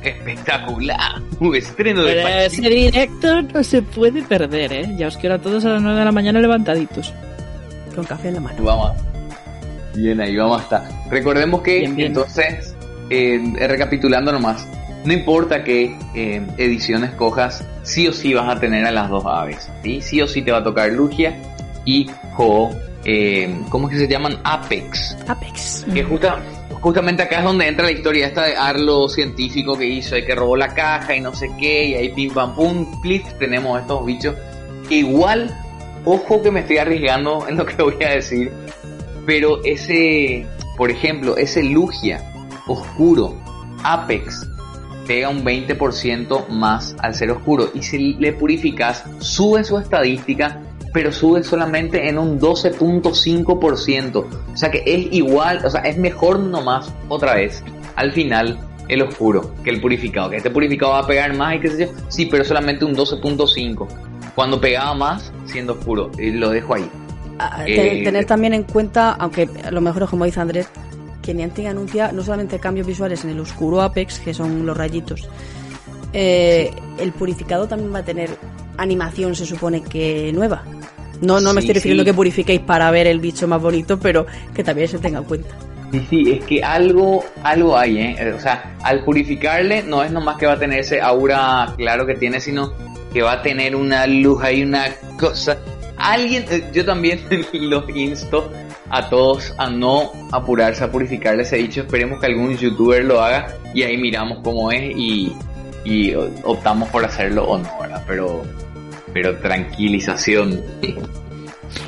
[0.02, 1.20] Espectacular.
[1.40, 4.94] Un estreno de Pero ese directo no se puede perder, ¿eh?
[4.96, 7.12] Ya os quiero a todos a las 9 de la mañana levantaditos.
[7.98, 8.62] Con café en la mano.
[8.62, 8.92] Vamos.
[9.96, 10.88] Bien, ahí vamos a estar.
[11.10, 12.76] Recordemos que entonces,
[13.10, 14.68] eh, recapitulando nomás,
[15.04, 19.24] no importa qué eh, ediciones cojas, sí o sí vas a tener a las dos
[19.26, 19.68] aves.
[19.82, 20.00] ¿sí?
[20.00, 21.36] sí o sí te va a tocar Lugia
[21.84, 22.70] y Ho
[23.04, 24.38] eh, ¿cómo es que se llaman?
[24.44, 25.16] Apex.
[25.26, 25.84] Apex.
[25.92, 26.40] Que justa,
[26.80, 30.36] justamente acá es donde entra la historia esta de Arlo científico que hizo, y que
[30.36, 34.06] robó la caja y no sé qué, y ahí pim pam pum, clic, tenemos estos
[34.06, 34.36] bichos.
[34.88, 35.52] Igual,
[36.04, 38.52] ojo que me estoy arriesgando en lo que voy a decir,
[39.26, 40.46] pero ese,
[40.76, 42.22] por ejemplo, ese Lugia
[42.66, 43.36] oscuro,
[43.82, 44.46] Apex,
[45.06, 50.60] pega un 20% más al ser oscuro y si le purificas, sube su estadística
[50.92, 54.16] pero sube solamente en un 12.5%.
[54.16, 57.62] O sea que es igual, o sea, es mejor nomás otra vez.
[57.96, 60.30] Al final, el oscuro que el purificado.
[60.30, 61.92] Que este purificado va a pegar más y qué sé yo.
[62.08, 63.86] Sí, pero solamente un 12.5.
[64.38, 66.12] Cuando pegaba más, siendo oscuro.
[66.16, 66.88] Y lo dejo ahí.
[67.40, 70.68] Ah, eh, tener también en cuenta, aunque a lo mejor como dice Andrés,
[71.20, 75.28] que Niantic anuncia no solamente cambios visuales en el oscuro Apex, que son los rayitos,
[76.12, 76.70] eh,
[77.00, 78.30] el purificado también va a tener
[78.76, 80.62] animación, se supone que nueva.
[81.20, 84.24] No, no me estoy refiriendo que purifiquéis para ver el bicho más bonito, pero
[84.54, 85.56] que también se tenga en cuenta.
[85.90, 88.34] Sí, sí, es que algo, algo hay, ¿eh?
[88.36, 92.14] O sea, al purificarle no es nomás que va a tener ese aura claro que
[92.14, 92.72] tiene, sino
[93.12, 94.86] que va a tener una luz y una
[95.18, 95.58] cosa.
[95.96, 97.20] Alguien, eh, yo también
[97.52, 98.52] los insto
[98.90, 101.82] a todos a no apurarse a purificarle ese bicho.
[101.82, 105.32] Esperemos que algún youtuber lo haga y ahí miramos cómo es y,
[105.84, 108.02] y optamos por hacerlo o no, ¿verdad?
[108.06, 108.44] Pero
[109.12, 110.62] pero tranquilización.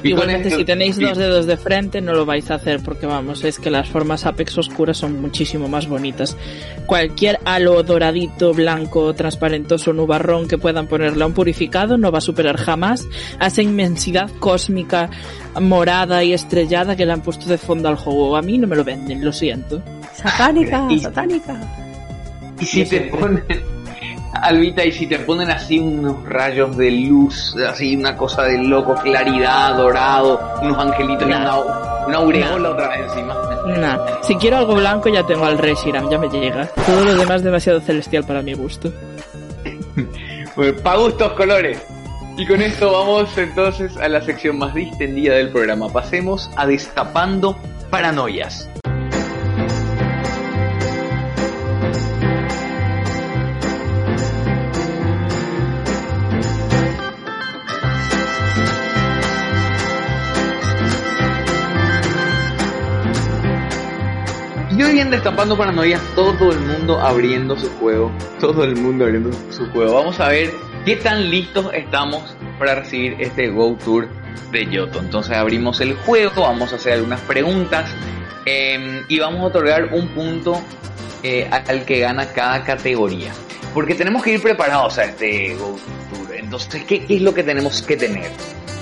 [0.03, 3.59] Igualmente, si tenéis dos dedos de frente, no lo vais a hacer porque, vamos, es
[3.59, 6.37] que las formas Apex oscuras son muchísimo más bonitas.
[6.87, 12.23] Cualquier halo doradito, blanco, transparentoso, nubarrón que puedan ponerle a un purificado no va a
[12.23, 13.07] superar jamás
[13.39, 15.11] a esa inmensidad cósmica,
[15.61, 18.37] morada y estrellada que le han puesto de fondo al juego.
[18.37, 19.83] A mí no me lo venden, lo siento.
[20.15, 21.61] Satánica, satánica.
[22.61, 23.45] Y si te ponen
[24.33, 28.95] Albita, y si te ponen así unos rayos de luz, así una cosa de loco,
[28.95, 31.57] claridad, dorado, unos angelitos y una,
[32.07, 33.35] una aureola otra vez encima.
[33.67, 34.23] Nah.
[34.23, 36.67] Si quiero algo blanco ya tengo al Reshiram, ya me llega.
[36.87, 38.93] Todo lo demás demasiado celestial para mi gusto.
[40.55, 41.83] pues pa' gustos colores.
[42.37, 45.89] Y con esto vamos entonces a la sección más distendida del programa.
[45.89, 47.57] Pasemos a Destapando
[47.91, 48.69] Paranoias.
[65.11, 68.13] Destapando Paranoia, todo el mundo abriendo su juego.
[68.39, 69.95] Todo el mundo abriendo su juego.
[69.95, 70.53] Vamos a ver
[70.85, 74.09] qué tan listos estamos para recibir este Go Tour
[74.53, 75.01] de Yoto.
[75.01, 77.91] Entonces abrimos el juego, vamos a hacer algunas preguntas
[78.45, 80.63] em, y vamos a otorgar un punto
[81.25, 83.33] eh, al que gana cada categoría.
[83.75, 85.77] Porque tenemos que ir preparados a este Go
[86.15, 86.37] Tour.
[86.37, 88.31] Entonces, ¿qué, qué es lo que tenemos que tener?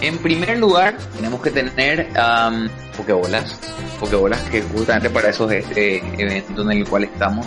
[0.00, 3.58] En primer lugar, tenemos que tener um, pokebolas.
[3.98, 7.46] Pokebolas que justamente para esos este evento en el cual estamos.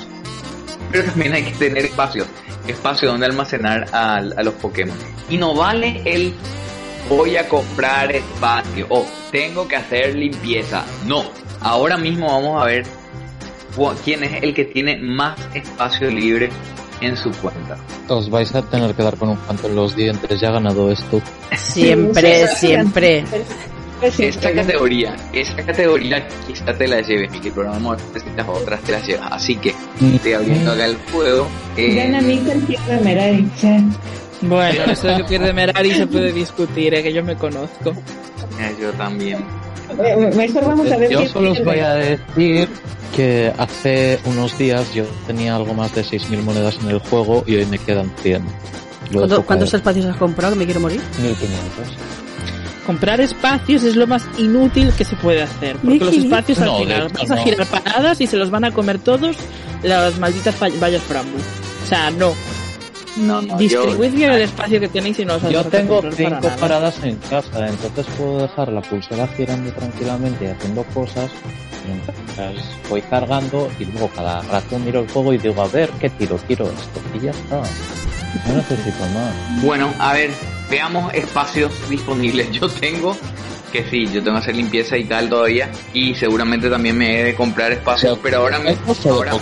[0.91, 2.25] Pero también hay que tener espacio.
[2.67, 4.97] Espacio donde almacenar a los Pokémon.
[5.29, 6.33] Y no vale el
[7.09, 10.83] voy a comprar espacio o tengo que hacer limpieza.
[11.05, 11.23] No.
[11.61, 12.85] Ahora mismo vamos a ver
[14.03, 16.49] quién es el que tiene más espacio libre
[17.01, 17.77] en su cuenta.
[18.07, 20.91] Os vais a tener que dar con un canto en los dientes, ya ha ganado
[20.91, 21.21] esto.
[21.57, 23.23] Siempre, siempre.
[24.01, 29.05] Esta categoría, esta categoría quizá te la lleves, Miki, pero no estas otras te las
[29.05, 29.31] llevas.
[29.31, 29.75] Así que
[30.23, 31.47] te abriendo acá el juego.
[31.77, 31.93] Eh...
[31.93, 33.47] Gana Mika el Merari.
[34.41, 37.93] Bueno, eso de que pierde Merari se puede discutir, es que yo me conozco.
[38.79, 39.39] yo también.
[41.09, 42.67] yo solo os voy a decir
[43.15, 47.55] que hace unos días yo tenía algo más de 6.000 monedas en el juego y
[47.55, 48.43] hoy me quedan 100.
[49.45, 51.01] ¿Cuántos espacios has comprado que me quiero morir?
[51.21, 51.97] 1500.
[52.85, 55.77] Comprar espacios es lo más inútil que se puede hacer.
[55.77, 58.99] Porque los espacios al final vas a girar paradas y se los van a comer
[58.99, 59.35] todos
[59.83, 61.37] las malditas vallas frambu.
[61.37, 62.33] O sea, no.
[63.17, 67.03] No, no, Distribuid bien el espacio que tenéis y no os Yo tengo cinco paradas
[67.03, 71.29] en casa, entonces puedo dejar la pulsera girando tranquilamente y haciendo cosas
[71.85, 72.55] mientras
[72.89, 76.37] voy cargando y luego cada rato miro el juego y digo, a ver, ¿qué tiro?
[76.47, 77.61] Tiro esto y ya está.
[78.47, 79.63] No necesito más.
[79.63, 80.31] Bueno, a ver,
[80.69, 82.49] veamos espacios disponibles.
[82.51, 83.17] Yo tengo
[83.71, 87.23] que sí, yo tengo que hacer limpieza y tal todavía y seguramente también me he
[87.23, 88.95] de comprar espacios, pero ahora mismo...
[89.09, 89.33] Ahora,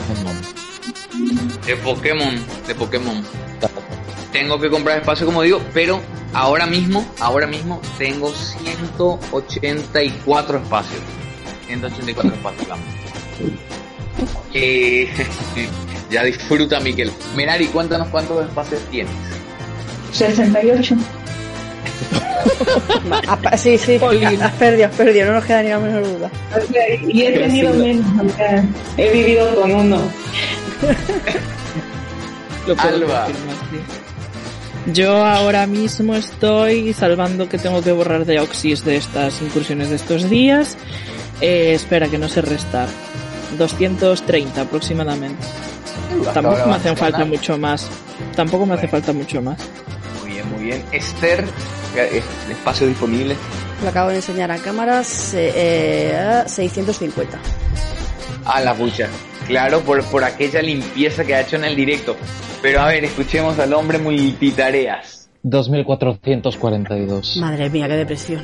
[1.65, 2.35] de Pokémon,
[2.67, 3.23] de Pokémon.
[4.31, 5.99] Tengo que comprar espacio, como digo, pero
[6.33, 11.01] ahora mismo, ahora mismo tengo 184 espacios.
[11.67, 12.67] 184 espacios,
[14.51, 15.09] Que
[16.09, 17.11] ya disfruta, Miquel.
[17.35, 19.13] Menari, cuéntanos cuántos espacios tienes.
[20.13, 20.95] 68.
[23.57, 26.31] sí, sí, has perdido, has perdido, no nos queda ni la menor duda.
[27.07, 28.05] Y he tenido menos,
[28.97, 29.99] he vivido con uno.
[32.77, 33.27] Alba.
[34.93, 39.95] Yo ahora mismo estoy salvando que tengo que borrar de Oxys de estas incursiones de
[39.95, 40.77] estos días.
[41.41, 42.87] Eh, espera, que no sé restar.
[43.57, 45.43] 230 aproximadamente.
[46.33, 47.87] Tampoco me hacen falta mucho más.
[48.35, 49.57] Tampoco me hace falta mucho más.
[50.21, 50.83] Muy bien, muy bien.
[50.91, 51.45] Esther,
[51.95, 53.35] eh, espacio disponible.
[53.83, 55.33] Lo acabo de enseñar a cámaras.
[55.35, 57.37] Eh, 650.
[58.45, 59.07] A la pucha.
[59.49, 62.15] Claro, por, por aquella limpieza que ha hecho en el directo.
[62.61, 65.27] Pero a ver, escuchemos al hombre multitareas.
[65.41, 67.37] 2442.
[67.37, 68.43] Madre mía, qué depresión.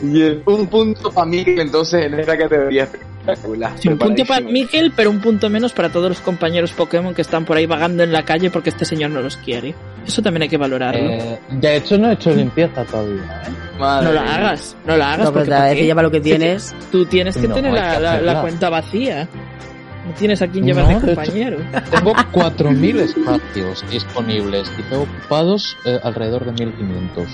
[0.00, 2.88] Y un punto para Miquel entonces en esta categoría
[3.22, 3.72] espectacular.
[3.86, 7.44] un punto para Miquel, pero un punto menos para todos los compañeros Pokémon que están
[7.44, 9.74] por ahí vagando en la calle porque este señor no los quiere.
[10.06, 11.10] Eso también hay que valorarlo.
[11.10, 13.42] Eh, de hecho, no he hecho limpieza todavía.
[13.46, 13.72] ¿eh?
[13.78, 15.26] no la hagas, no la hagas.
[15.26, 16.74] No, porque cada vez que lleva lo que tienes.
[16.90, 19.28] Tú tienes que tener la, cuenta vacía.
[20.06, 21.58] No tienes a quien llevar de compañero.
[21.90, 27.26] tengo 4.000 espacios disponibles y tengo ocupados eh, alrededor de 1.500.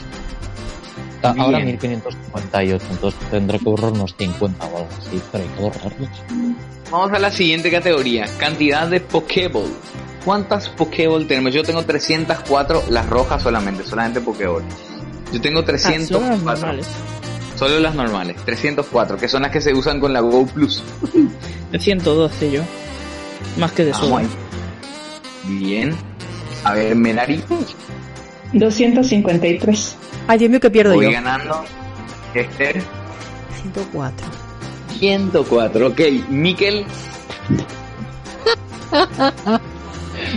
[1.22, 6.08] Ahora 1558, entonces tendré que borrar unos 50 o algo así, pero hay que borrarlos.
[6.90, 9.70] Vamos a la siguiente categoría, cantidad de Pokéball.
[10.24, 11.52] ¿Cuántas Pokéball tenemos?
[11.52, 14.62] Yo tengo 304, las rojas solamente, solamente Pokéball.
[15.32, 16.46] Yo tengo 304.
[16.46, 16.74] Ah,
[17.56, 20.82] solo las normales, 304, que son las que se usan con la Go Plus.
[21.78, 22.62] 112 yo.
[23.58, 24.20] Más que de eso.
[25.44, 25.94] Bien.
[26.64, 27.42] A ver, Menari.
[28.52, 29.96] 253.
[30.26, 31.12] Ay, Dios mío, que pierdo Voy yo.
[31.12, 31.64] ganando.
[32.34, 32.82] Esther.
[33.62, 34.26] 104.
[34.98, 36.00] 104, ok.
[36.28, 36.84] Miquel.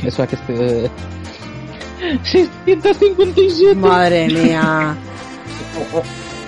[0.03, 0.91] Eso es que estoy...
[2.23, 3.75] 657.
[3.75, 4.95] Madre mía.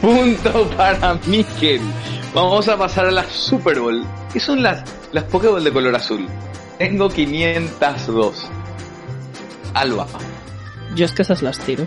[0.02, 1.82] Punto para Miquel.
[2.34, 4.04] Vamos a pasar a la Super Bowl.
[4.32, 6.28] ¿Qué son las, las Pokéball de color azul?
[6.80, 8.50] Tengo 502.
[9.76, 10.08] Alba.
[10.96, 11.86] Yo es que esas las tiro.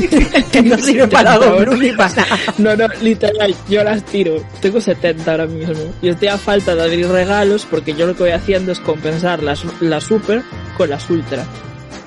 [0.52, 2.38] que no sirve para ni para nada.
[2.58, 4.42] No, no, literal, yo las tiro.
[4.60, 5.92] Tengo 70 ahora mismo.
[6.02, 9.42] Y estoy a falta de abrir regalos porque yo lo que voy haciendo es compensar
[9.42, 10.42] las, las super
[10.76, 11.44] con las ultra.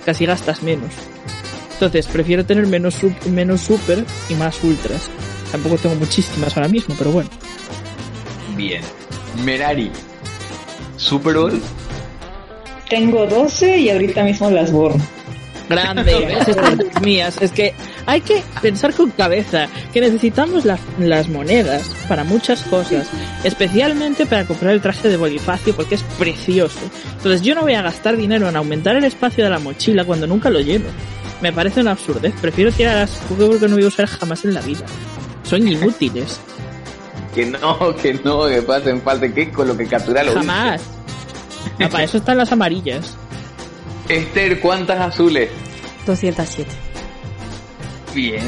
[0.05, 0.91] Casi gastas menos.
[1.73, 2.97] Entonces, prefiero tener menos,
[3.29, 5.09] menos super y más ultras.
[5.51, 7.29] Tampoco tengo muchísimas ahora mismo, pero bueno.
[8.55, 8.81] Bien.
[9.43, 9.91] Merari.
[10.97, 11.61] Super Bowl.
[12.89, 14.97] Tengo 12 y ahorita mismo las borro.
[15.75, 17.41] Grande, estas mías.
[17.41, 17.73] Es que
[18.05, 23.07] hay que pensar con cabeza que necesitamos las, las monedas para muchas cosas,
[23.43, 26.79] especialmente para comprar el traje de Bonifacio porque es precioso.
[27.17, 30.27] Entonces yo no voy a gastar dinero en aumentar el espacio de la mochila cuando
[30.27, 30.85] nunca lo lleno.
[31.41, 32.33] Me parece una absurdez.
[32.39, 34.85] Prefiero tirar las Pokémon que no voy a usar jamás en la vida.
[35.43, 36.39] Son inútiles.
[37.35, 40.81] que no, que no, que pasen falta que con lo que captura lo Jamás.
[41.77, 43.17] Para eso están las amarillas.
[44.09, 45.49] Esther, ¿cuántas azules?
[46.05, 46.69] 207.
[48.13, 48.43] Bien.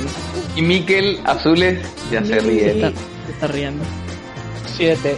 [0.55, 1.79] Y Miquel, azules,
[2.11, 2.71] ya se ríe.
[2.71, 2.91] Está,
[3.29, 3.83] está riendo.
[4.75, 5.15] 7.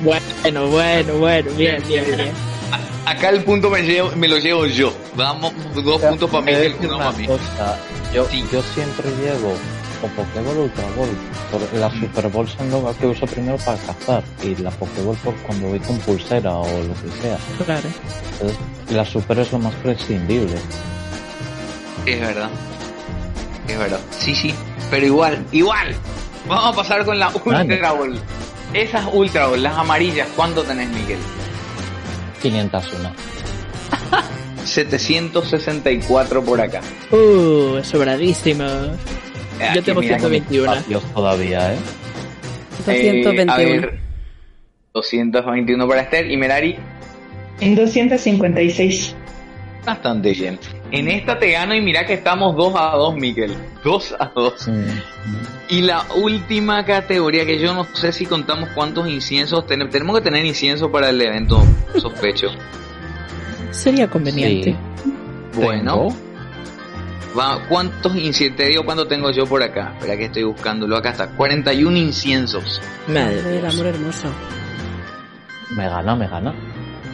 [0.00, 2.32] Bueno, bueno, bueno, bien, bien, bien.
[3.06, 4.92] Acá el punto me, llevo, me lo llevo yo.
[5.14, 7.26] Vamos, dos puntos para Miguel, uno para mí.
[8.14, 9.54] Yo, yo siempre llevo
[10.04, 11.80] o Pokéball o Ultra Ball.
[11.80, 15.68] La Super Ball son lo que uso primero para cazar y la Pokéball por cuando
[15.68, 17.38] voy con pulsera o lo que sea.
[17.64, 17.88] Claro.
[18.32, 18.58] Entonces,
[18.90, 20.56] la Super es lo más prescindible.
[22.06, 22.50] Es verdad.
[23.68, 24.00] Es verdad.
[24.18, 24.54] Sí, sí.
[24.90, 25.94] Pero igual, igual.
[26.46, 28.20] Vamos a pasar con la Ultra Ball.
[28.74, 31.18] Esas Ultra Ball, las amarillas, ¿cuánto tenés, Miguel?
[32.42, 33.12] 501.
[34.64, 36.80] 764 por acá.
[37.10, 38.64] Uh, sobradísimo.
[39.74, 40.74] Yo tengo mira, 121.
[40.88, 41.78] Dios todavía, ¿eh?
[42.86, 43.52] 221.
[43.52, 43.98] a ver,
[44.92, 46.76] 221 para Esther y Merari,
[47.60, 49.14] En 256.
[49.84, 50.58] bastante bien.
[50.90, 53.54] En esta te gano y mira que estamos 2 a 2, Miguel.
[53.82, 54.68] 2 a 2.
[54.68, 54.84] Mm.
[55.70, 59.92] Y la última categoría que yo no sé si contamos cuántos inciensos tenemos.
[59.92, 61.62] Tenemos que tener incienso para el evento,
[61.96, 62.48] sospecho.
[63.70, 64.76] Sería conveniente.
[65.02, 65.12] Sí.
[65.54, 66.23] Bueno, Tengo.
[67.38, 68.56] Va, ¿cuántos inciensos?
[68.56, 69.92] Te digo cuánto tengo yo por acá.
[69.94, 70.96] Espera que estoy buscándolo.
[70.96, 71.28] Acá está.
[71.28, 72.80] 41 inciensos.
[73.08, 73.74] Madre El Dios.
[73.74, 74.28] amor hermoso.
[75.70, 76.54] Me gana, me gana.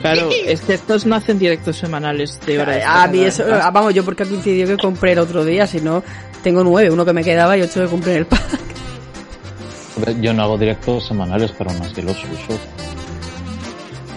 [0.00, 3.02] Claro, es que estos no hacen directos semanales de hora.
[3.02, 6.02] A mí eso, vamos, yo porque coincidió que compré el otro día, si no,
[6.42, 8.60] tengo nueve, uno que me quedaba y ocho que compré en el pack.
[10.22, 12.58] Yo no hago directos semanales, pero aún así los uso.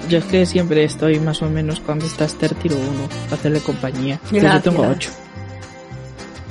[0.08, 3.60] Yo es que siempre estoy más o menos cuando está Esther tiro uno, para hacerle
[3.60, 4.20] compañía.
[4.32, 5.10] Yo tengo ocho.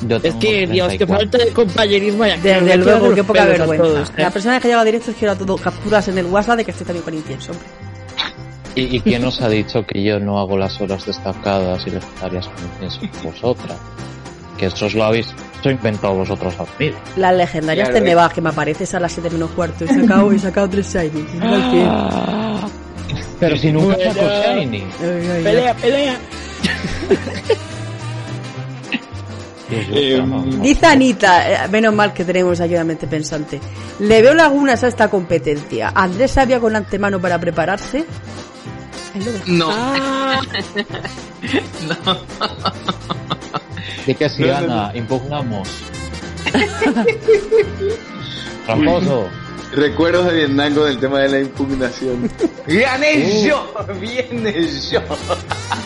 [0.07, 1.17] Yo Es que, Dios, que 34.
[1.17, 2.27] falta de compañerismo.
[2.27, 3.85] ya Desde quiero luego, qué poca a vergüenza.
[3.85, 4.13] todos, ¿eh?
[4.19, 6.65] La persona que llega a directo es que era todo capturas en el WhatsApp de
[6.65, 7.67] que estoy también con incienso, hombre.
[8.75, 12.49] ¿Y, ¿Y quién os ha dicho que yo no hago las horas destacadas y legendarias
[12.49, 13.79] con incienso vosotras?
[14.59, 15.29] Que eso os lo habéis
[15.61, 16.91] eso inventado vosotros a mí.
[17.17, 19.85] Las legendarias Claro, te me vas, que me apareces a las 7 menos cuarto.
[19.85, 21.27] He sacado, he sacado tres shinies.
[21.43, 22.71] Al.
[23.39, 24.85] Pero si nunca saco ay.
[25.43, 26.17] Pelea, pelea.
[29.75, 30.21] Eh.
[30.61, 33.61] Dice Anita, eh, menos mal que tenemos aquí una mente pensante.
[34.01, 35.93] Le veo lagunas a esta competencia.
[35.95, 38.05] ¿Andrés sabía con antemano para prepararse?
[39.47, 40.41] No, Ah,
[41.89, 41.97] no.
[42.05, 42.19] No,
[44.47, 45.69] no, Ana, impugnamos.
[48.67, 49.29] Tramposo.
[49.75, 52.31] Recuerdos de Vietnam con el tema de la impugnación.
[52.67, 53.47] ¡Gané Uh.
[53.47, 53.75] yo!
[54.01, 54.53] ¡Viene
[54.91, 55.01] yo!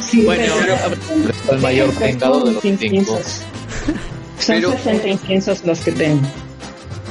[0.05, 0.55] Sí, Bueno,
[1.53, 3.19] el mayor pecado de los cinco.
[4.39, 6.27] Son Pero- 60 inciensos los que tengo.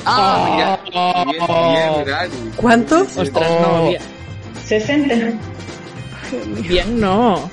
[0.05, 1.23] ¡Ah, mira!
[1.25, 2.29] Bien, bien, Gary.
[2.55, 3.17] ¿Cuántos?
[3.17, 3.61] ostras, Oh.
[3.83, 4.01] no, bien,
[4.65, 5.15] 60.
[6.67, 7.49] bien no.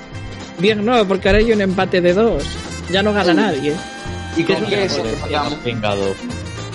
[0.59, 2.43] Bien no, porque ahora hay un empate de dos.
[2.91, 3.73] Ya no gana nadie.
[4.37, 6.15] ¿Y con qué desempatamos?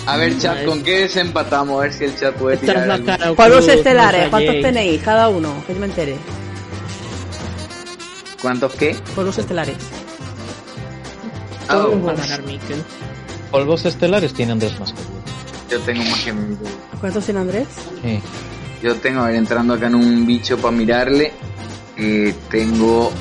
[0.05, 1.79] A ver, chat, ¿con qué desempatamos?
[1.79, 3.05] A ver si el chat puede tirar la algo.
[3.05, 3.33] cara.
[3.33, 5.53] Polvos estelares, ¿cuántos tenéis cada uno?
[5.67, 6.15] Que yo me entere.
[8.41, 8.95] ¿Cuántos qué?
[9.15, 9.75] Polvos estelares.
[11.77, 12.83] Va a ganar Mikel.
[13.51, 15.77] Polvos estelares tienen Andrés más que yo.
[15.77, 16.57] yo tengo más que mí.
[16.99, 17.67] ¿Cuántos tiene Andrés?
[18.03, 18.19] Sí.
[18.83, 21.33] Yo tengo, a ver, entrando acá en un bicho para mirarle,
[21.97, 23.11] eh, tengo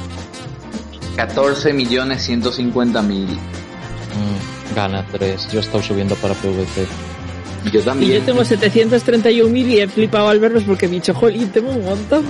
[1.16, 3.26] 14 millones 150 mil.
[3.28, 5.49] Mm, gana 3.
[5.51, 6.86] Yo he estado subiendo para PvP.
[7.72, 8.12] Yo Y también.
[8.20, 12.24] yo tengo 731.000 y he flipado al verlos porque he dicho, jolín, tengo un montón.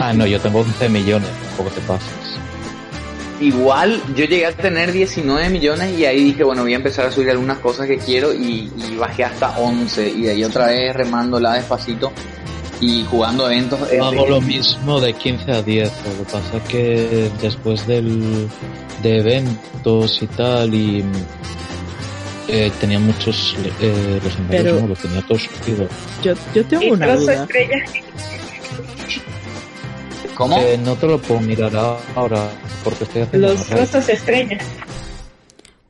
[0.00, 1.28] Ah, no, yo tengo 11 millones.
[1.56, 2.08] Tampoco te pases.
[3.40, 7.12] Igual, yo llegué a tener 19 millones y ahí dije, bueno, voy a empezar a
[7.12, 10.94] subir algunas cosas que quiero y, y bajé hasta 11 y de ahí otra vez
[10.94, 12.10] remándola despacito
[12.80, 13.78] y jugando eventos.
[14.00, 15.88] Hago lo mismo de 15 a 10.
[16.18, 18.48] Lo que pasa es que después del,
[19.02, 21.04] de eventos y tal y
[22.48, 24.88] eh, tenía muchos eh, los Pero- envíos, ¿no?
[24.88, 25.88] Lo tenía todo subido.
[26.22, 27.34] Yo, yo tengo una duda.
[27.34, 27.84] estrella.
[30.38, 30.56] ¿Cómo?
[30.58, 31.72] Eh, no te lo puedo mirar
[32.14, 32.48] ahora
[32.84, 33.88] porque estoy haciendo Los una red.
[33.88, 34.58] trozos estrella.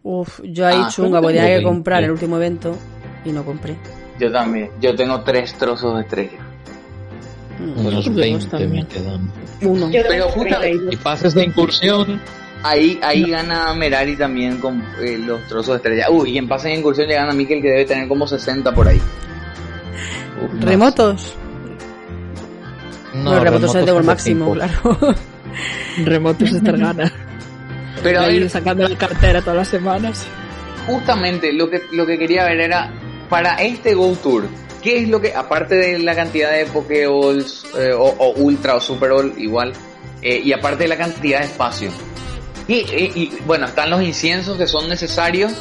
[0.03, 2.07] Uf, yo ahí Ah, chunga, porque tenía que comprar 20.
[2.07, 2.77] el último evento
[3.27, 3.77] y no compré.
[4.19, 4.71] Yo también.
[4.81, 6.39] Yo tengo tres trozos de estrella.
[7.59, 8.87] Mm, Unos Dos 20 me también.
[8.87, 9.31] quedan.
[9.61, 9.87] Uno.
[9.91, 10.95] Yo Pero tengo justa- 32.
[10.95, 12.21] Y pases de incursión.
[12.63, 16.11] Ahí, ahí gana Merari también con eh, los trozos de estrella.
[16.11, 18.75] Uy, y en pase de incursión le gana a Mikel que debe tener como 60
[18.75, 19.01] por ahí.
[20.43, 21.35] Uf, más.
[23.25, 23.25] ¿Remotos?
[23.25, 24.99] No, No, remotos es de son el máximo, claro.
[26.05, 27.13] Remotos Esther gana.
[28.03, 30.25] Pero Ahí ver, sacando la cartera todas las semanas.
[30.87, 32.93] justamente lo que, lo que quería ver era,
[33.29, 34.47] para este Go Tour,
[34.83, 38.81] ¿qué es lo que, aparte de la cantidad de Pokéballs, eh, o, o Ultra o
[38.81, 39.73] Super Ball, igual,
[40.23, 41.91] eh, y aparte de la cantidad de espacio?
[42.69, 45.53] Y, y- y, bueno, están los inciensos que son necesarios,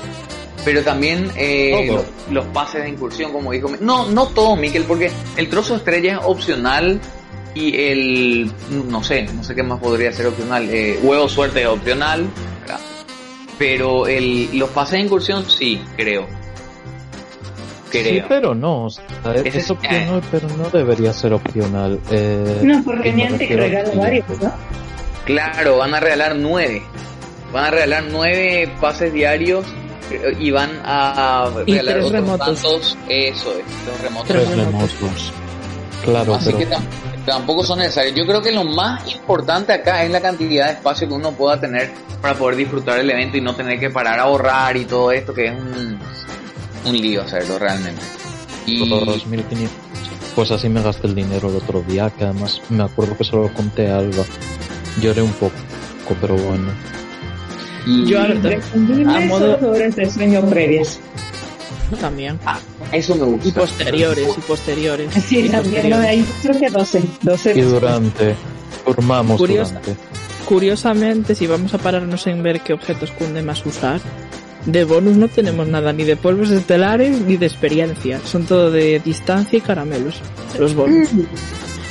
[0.64, 3.70] pero también eh, los, los pases de incursión, como dijo.
[3.80, 7.00] No, no todo, Miquel, porque el trozo de estrella es opcional
[7.58, 8.52] y el,
[8.90, 10.70] no sé, no sé qué más podría ser opcional.
[10.70, 12.28] Eh, huevo suerte es opcional,
[12.62, 12.80] ¿verdad?
[13.58, 16.28] pero el, los pases de incursión sí, creo.
[17.92, 18.86] Sí, pero no.
[18.86, 19.04] o sea,
[19.36, 22.00] es, Ese es- opcional, pero no debería ser opcional.
[22.12, 24.52] Eh, No, porque Niantic regala varios, ¿no?
[25.26, 26.84] Claro, van a regalar nueve.
[27.54, 29.66] Van a regalar nueve pases diarios
[30.40, 32.46] y van a Y regalar tres otros remotos.
[32.62, 34.28] tantos, eso es, los remotos.
[34.28, 35.34] Tres remotos.
[36.04, 36.66] Claro, Así pero que
[37.28, 38.16] tampoco son necesarios.
[38.16, 41.60] Yo creo que lo más importante acá es la cantidad de espacio que uno pueda
[41.60, 45.12] tener para poder disfrutar el evento y no tener que parar a ahorrar y todo
[45.12, 46.00] esto, que es un,
[46.86, 48.02] un lío hacerlo realmente.
[48.66, 49.68] Y por 2.500.
[50.36, 53.36] Pues así me gasté el dinero el otro día, que además me acuerdo que se
[53.36, 54.24] lo conté a Alba.
[55.02, 55.54] Lloré un poco,
[56.22, 56.72] pero bueno.
[57.86, 61.00] y- Yo a modo- horas de sueño previas.
[61.96, 62.40] También.
[62.92, 63.48] eso me gusta.
[63.48, 65.14] Y posteriores, y posteriores.
[65.24, 66.06] Sí, y también, no, posteriores.
[66.10, 67.04] ahí creo que 12.
[67.22, 68.36] 12 Y durante,
[68.84, 69.80] formamos Curiosa.
[69.80, 69.96] durante.
[70.46, 74.00] Curiosamente, si vamos a pararnos en ver qué objetos cunde más usar,
[74.66, 78.20] de bonus no tenemos nada, ni de polvos estelares ni de experiencia.
[78.26, 80.16] Son todo de distancia y caramelos,
[80.60, 81.10] los bonus.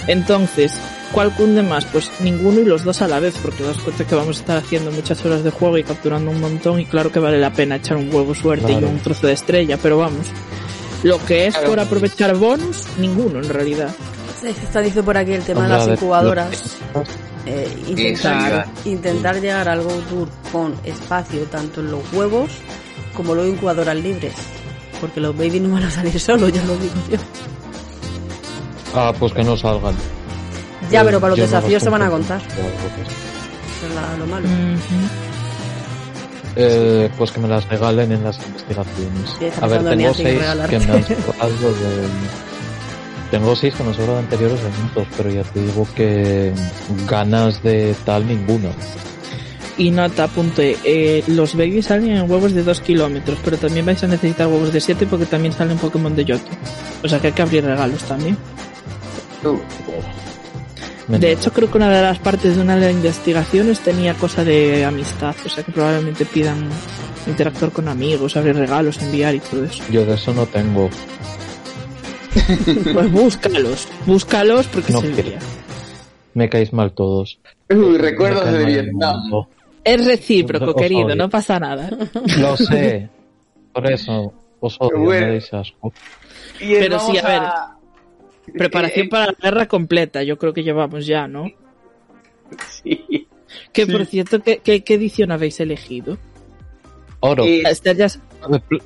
[0.06, 0.72] Entonces,
[1.16, 1.86] ¿cuál cunde más?
[1.86, 4.56] Pues ninguno y los dos a la vez, porque das cuenta que vamos a estar
[4.58, 7.76] haciendo muchas horas de juego y capturando un montón, y claro que vale la pena
[7.76, 8.86] echar un huevo suerte Claro.
[8.86, 10.26] y un trozo de estrella, pero vamos.
[11.04, 11.70] Lo que es Claro.
[11.70, 13.88] por aprovechar bonus, ninguno en realidad.
[14.38, 16.76] Se está diciendo por aquí el tema de Hombre, las ver, incubadoras.
[17.46, 22.50] Eh, intentar, intentar llegar al Go Tour con espacio tanto en los huevos
[23.16, 24.34] como luego incubadoras libres.
[25.00, 27.16] Porque los baby no van a salir solos, ya lo digo yo.
[28.94, 29.94] Ah, pues que no salgan.
[30.90, 32.40] Ya, pero para los Yo no desafíos se van a contar.
[32.40, 34.48] Eso es la- lo malo.
[36.58, 39.30] Eh, pues que me las regalen en las investigaciones.
[39.38, 40.38] Sí, A ver, tengo seis
[40.70, 42.08] que me han sobrado de...
[43.30, 46.52] Tengo seis que me sobrado de anteriores eventos, pero ya te digo que
[47.06, 48.70] ganas de tal ninguna.
[49.76, 54.02] Y nota, apunte, eh, los babies salen en huevos de 2 kilómetros, pero también vais
[54.02, 56.46] a necesitar huevos de 7 porque también salen Pokémon de Yoto.
[57.04, 58.38] O sea que hay que abrir regalos también.
[59.42, 59.50] Me
[61.08, 64.42] De hecho, creo que una de las partes de una de las investigaciones tenía cosa
[64.44, 66.68] de amistad, o sea que probablemente pidan
[67.28, 69.82] interactuar con amigos, abrir regalos, enviar y todo eso.
[69.90, 70.90] yo de eso no tengo.
[72.92, 75.38] Pues búscalos, búscalos porque No se.
[76.34, 77.38] Me caéis mal todos.
[77.70, 79.16] Uy, recuerdos de Vietnam.
[79.82, 81.16] Es recíproco, Os querido, odio.
[81.16, 81.88] no pasa nada.
[82.38, 83.08] Lo sé.
[83.72, 85.26] Por eso os odio, Bueno.
[85.26, 85.92] me dais asco.
[86.60, 87.42] Y Pero sí, a ver.
[88.54, 91.46] Preparación para la guerra completa, yo creo que llevamos ya, ¿no?
[92.68, 93.26] Sí.
[93.72, 93.92] Que Sí.
[93.92, 96.16] por cierto, ¿qué, qué, qué edición habéis elegido?
[97.20, 97.44] Oro.
[97.44, 98.06] Eh, Esther, ya,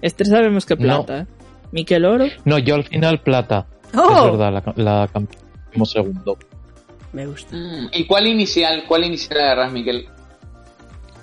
[0.03, 0.81] Esther sabemos que No.
[0.83, 1.27] plata, ¿eh?
[1.73, 2.27] Miquel Oro.
[2.45, 3.67] No, yo al final plata.
[3.95, 4.17] ¡Oh!
[4.17, 6.39] Es verdad, la, la campeona como segundo.
[7.13, 7.55] Me gusta.
[7.57, 8.85] Mm, ¿Y cuál inicial?
[8.89, 10.07] ¿Cuál inicial agarras, Miguel?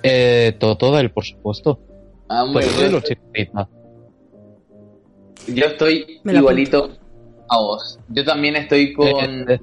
[0.02, 1.80] Eh, Totodile, por supuesto.
[2.28, 3.68] Ah, o yo, chiquitita.
[5.48, 6.90] yo estoy igualito
[7.48, 7.98] a vos.
[8.08, 9.60] Yo también estoy con, Eh,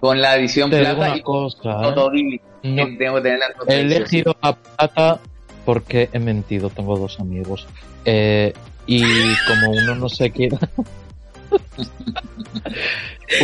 [0.00, 1.88] con la edición te plata y cosa.
[1.88, 1.92] ¿eh?
[1.96, 5.18] No, que Tengo que tener la he elegido a plata
[5.64, 6.70] porque he mentido.
[6.70, 7.66] Tengo dos amigos.
[8.04, 8.52] Eh,
[8.86, 10.58] y como uno no se quiere.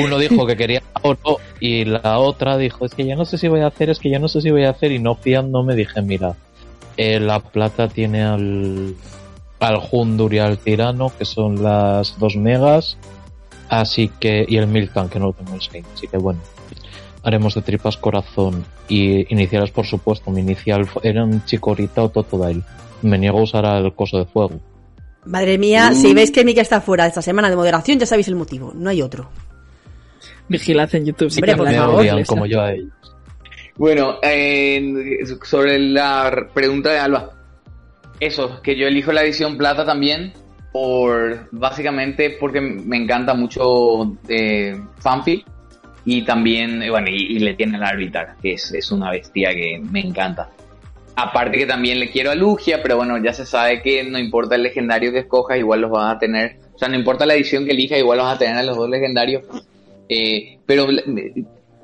[0.05, 3.49] uno dijo que quería oro y la otra dijo es que ya no sé si
[3.49, 5.75] voy a hacer, es que ya no sé si voy a hacer y no fiándome
[5.75, 6.35] dije mira,
[6.97, 8.95] eh, la plata tiene al
[9.61, 12.97] al Hundur y al Tirano que son las dos megas
[13.71, 16.41] así que y el Milkan que no lo tengo en Steam así que bueno
[17.23, 22.63] haremos de tripas corazón y iniciales por supuesto mi inicial fu- eran Chikorita o Totodile
[23.03, 24.61] me niego a usar al coso de fuego
[25.27, 28.37] Madre mía, si veis que Mika está fuera esta semana de moderación, ya sabéis el
[28.37, 28.73] motivo.
[28.75, 29.29] No hay otro.
[30.49, 31.31] Vigilad en YouTube.
[31.31, 32.89] si Hombre, por favor, como yo a ellos
[33.77, 37.33] Bueno, eh, sobre la pregunta de Alba.
[38.19, 40.33] Eso, que yo elijo la edición plata también
[40.73, 44.81] por básicamente porque me encanta mucho eh,
[46.05, 49.51] y también, eh, bueno, y, y le tiene al Arbitar, que es, es una bestia
[49.51, 50.51] que me encanta.
[51.17, 54.55] Aparte que también le quiero a Lugia, pero bueno, ya se sabe que no importa
[54.55, 56.57] el legendario que escojas, igual los vas a tener.
[56.75, 58.89] O sea, no importa la edición que elijas, igual vas a tener a los dos
[58.89, 59.43] legendarios.
[60.09, 60.87] Eh, pero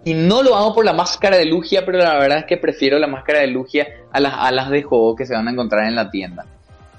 [0.05, 2.99] y no lo hago por la máscara de Lugia, pero la verdad es que prefiero
[2.99, 5.97] la máscara de Lugia a las alas de juego que se van a encontrar en
[5.97, 6.47] la tienda.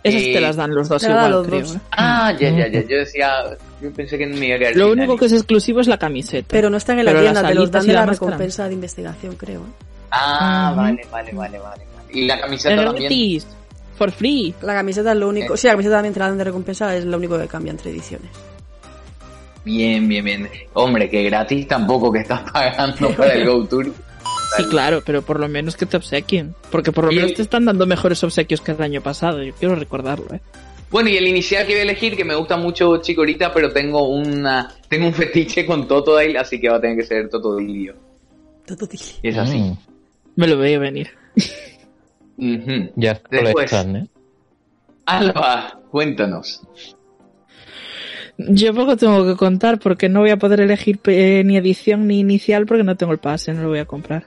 [0.08, 1.60] Esas Eh, te las dan los dos te igual, los creo.
[1.62, 1.76] dos.
[1.76, 1.80] ¿eh?
[1.92, 2.82] Ah, ya, ya, ya.
[2.82, 3.32] Yo decía,
[3.82, 5.98] yo pensé que no me iba a quedar Lo único que es exclusivo es la
[5.98, 6.48] camiseta.
[6.50, 9.36] Pero no están en la Pero tienda, te los dan de la recompensa de investigación,
[9.36, 9.62] creo.
[9.62, 9.86] ¿eh?
[10.12, 11.84] Ah, vale, vale, vale, vale.
[12.12, 13.04] Y la camiseta también.
[13.10, 13.48] gratis.
[13.98, 14.54] For free.
[14.62, 15.58] La camiseta es lo único.
[15.58, 17.92] Sí, la camiseta también te la dan de recompensa, es lo único que cambia entre
[17.92, 18.30] ediciones.
[19.66, 20.50] Bien, bien, bien.
[20.74, 23.92] Hombre, que gratis tampoco que estás pagando para el Go Tour.
[24.56, 26.56] Sí, claro, pero por lo menos que te obsequien.
[26.72, 29.44] Porque por lo Y menos el- te están dando mejores obsequios que el año pasado.
[29.44, 30.40] Yo quiero recordarlo, ¿eh?
[30.90, 34.08] Bueno, y el inicial que voy a elegir, que me gusta mucho Chikorita, pero tengo
[34.08, 37.94] una tengo un fetiche con Totodile, así que va a tener que ser Totodilio.
[38.66, 39.04] Todo dile.
[39.22, 39.58] Es así.
[39.60, 39.78] Mm,
[40.38, 41.10] Me lo veía venir.
[42.96, 43.66] Ya Después.
[43.66, 44.08] echan, ¿eh?
[45.06, 46.62] Alba, cuéntanos.
[48.38, 52.20] Yo poco tengo que contar porque no voy a poder elegir eh, ni edición ni
[52.20, 54.26] inicial porque no tengo el pase, no lo voy a comprar.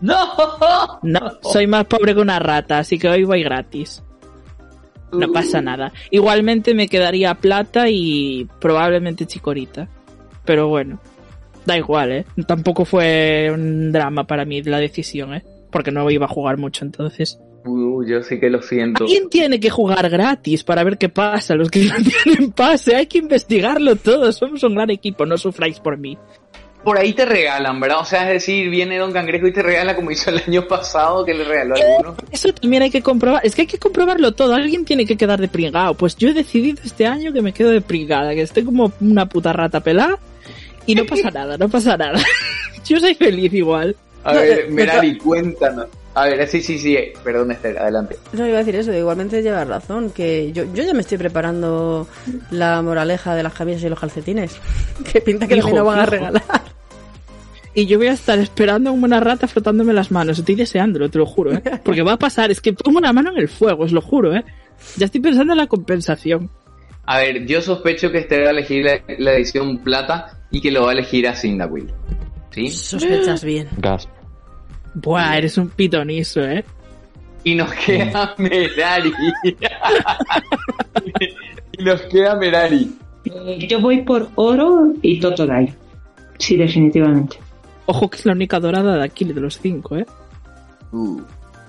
[1.00, 1.00] ¡No!
[1.02, 4.02] No, soy más pobre que una rata, así que hoy voy gratis.
[5.12, 5.92] No pasa nada.
[6.10, 9.88] Igualmente me quedaría plata y probablemente chicorita.
[10.44, 11.00] Pero bueno,
[11.66, 12.24] da igual, ¿eh?
[12.46, 15.44] Tampoco fue un drama para mí la decisión, ¿eh?
[15.70, 17.38] Porque no iba a jugar mucho entonces.
[17.64, 19.04] Uh, yo sí que lo siento.
[19.04, 21.54] ¿Quién tiene que jugar gratis para ver qué pasa?
[21.54, 21.94] Los que no
[22.24, 24.32] tienen pase, hay que investigarlo todo.
[24.32, 26.16] Somos un gran equipo, no sufráis por mí.
[26.84, 28.00] Por ahí te regalan, ¿verdad?
[28.00, 31.24] O sea, es decir, viene Don Cangrejo y te regala como hizo el año pasado
[31.24, 32.16] que le regaló a alguno.
[32.30, 33.44] Eso también hay que comprobar.
[33.44, 34.54] Es que hay que comprobarlo todo.
[34.54, 35.94] Alguien tiene que quedar de pringado.
[35.94, 39.26] Pues yo he decidido este año que me quedo de pringada, que estoy como una
[39.26, 40.18] puta rata pelada
[40.86, 42.18] y no pasa nada, no pasa nada.
[42.84, 43.94] yo soy feliz igual.
[44.24, 45.86] A ver, Merari, cuéntanos.
[46.12, 48.16] A ver, sí, sí, sí, perdón Esther, adelante.
[48.32, 52.08] No iba a decir eso, igualmente llevas razón, que yo, yo ya me estoy preparando
[52.50, 54.56] la moraleja de las camisas y los calcetines,
[55.12, 56.42] que pinta que me lo van a regalar.
[57.74, 61.18] Y yo voy a estar esperando como una rata frotándome las manos, estoy deseándolo, te
[61.18, 61.62] lo juro, ¿eh?
[61.84, 64.34] Porque va a pasar, es que pongo una mano en el fuego, os lo juro,
[64.34, 64.44] ¿eh?
[64.96, 66.50] Ya estoy pensando en la compensación.
[67.06, 70.70] A ver, yo sospecho que Esther va a elegir la, la edición plata y que
[70.70, 71.92] lo va a elegir a Cyndaquil.
[72.50, 72.70] ¿Sí?
[72.70, 73.68] Sospechas bien.
[73.78, 74.08] Gas.
[74.94, 76.64] Buah, eres un pitonizo, ¿eh?
[77.44, 79.12] Y nos queda Merari.
[81.78, 82.90] y nos queda Merari.
[83.24, 85.74] Eh, yo voy por oro y Totodile.
[86.38, 87.38] Sí, definitivamente.
[87.90, 90.06] Ojo que es la única dorada de aquí de los cinco, ¿eh?
[90.92, 91.20] Uh,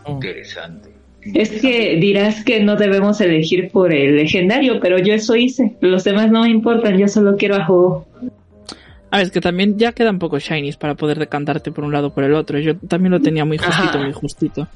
[0.08, 0.92] interesante.
[1.34, 5.78] Es que dirás que no debemos elegir por el legendario, pero yo eso hice.
[5.82, 8.06] Los demás no me importan, yo solo quiero a juego.
[9.10, 12.10] A ver, es que también ya quedan pocos shinies para poder decantarte por un lado
[12.10, 12.60] o por el otro.
[12.60, 14.00] Yo también lo tenía muy justito, Ajá.
[14.04, 14.68] muy justito.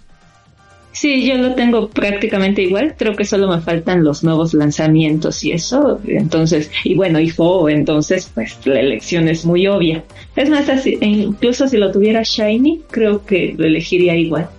[0.96, 2.96] Sí, yo lo tengo prácticamente igual.
[2.98, 6.00] Creo que solo me faltan los nuevos lanzamientos y eso.
[6.08, 10.06] Entonces, y bueno, y FO, entonces, pues la elección es muy obvia.
[10.38, 14.50] Es más, así, e incluso si lo tuviera Shiny, creo que lo elegiría igual.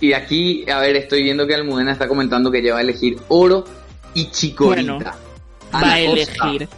[0.00, 3.18] Y aquí, a ver, estoy viendo que Almudena está comentando que ella va a elegir
[3.28, 3.64] oro
[4.12, 4.82] y chicorita.
[4.82, 4.98] Bueno,
[5.72, 6.68] Va a elegir.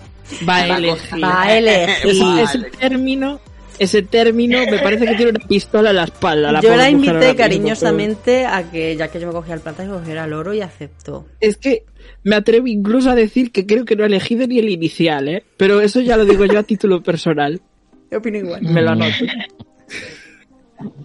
[0.46, 1.24] Va a elegir.
[1.24, 2.11] Va a elegir.
[2.11, 3.40] Ese, ese término,
[3.79, 6.53] ese término me parece que tiene una pistola en la espalda.
[6.53, 9.91] la yo la invité cariñosamente a que, ya que yo me cogía el plata, que
[9.91, 11.26] cogiera el oro y aceptó.
[11.41, 11.85] Es que
[12.24, 15.45] me atrevo incluso a decir que creo que no he elegido ni el inicial, ¿eh?
[15.57, 17.61] Pero eso ya lo digo yo a título personal.
[18.11, 18.62] Yo opino igual.
[18.62, 19.26] Me lo anoto.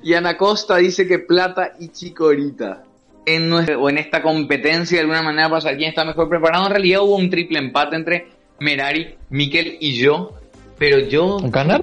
[0.04, 2.84] Y Ana Costa dice que plata y chicorita.
[3.26, 6.66] En nuestra, o en esta competencia, de alguna manera, para saber quién está mejor preparado.
[6.66, 8.28] En realidad hubo un triple empate entre
[8.60, 10.34] Merari, Mikel y yo.
[10.78, 11.40] Pero yo.
[11.44, 11.82] ¿Ganar?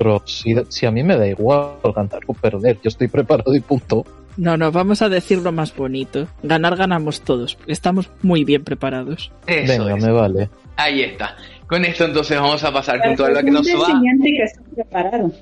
[0.00, 3.60] Pero si, si a mí me da igual ganar o perder, yo estoy preparado y
[3.60, 4.02] punto.
[4.38, 6.26] No, no, vamos a decir lo más bonito.
[6.42, 9.30] Ganar ganamos todos, porque estamos muy bien preparados.
[9.46, 10.02] Eso Venga, es.
[10.02, 10.48] me vale.
[10.76, 11.36] Ahí está.
[11.66, 14.00] Con esto entonces vamos a pasar junto a lo que nos va.
[14.22, 15.32] que está preparado.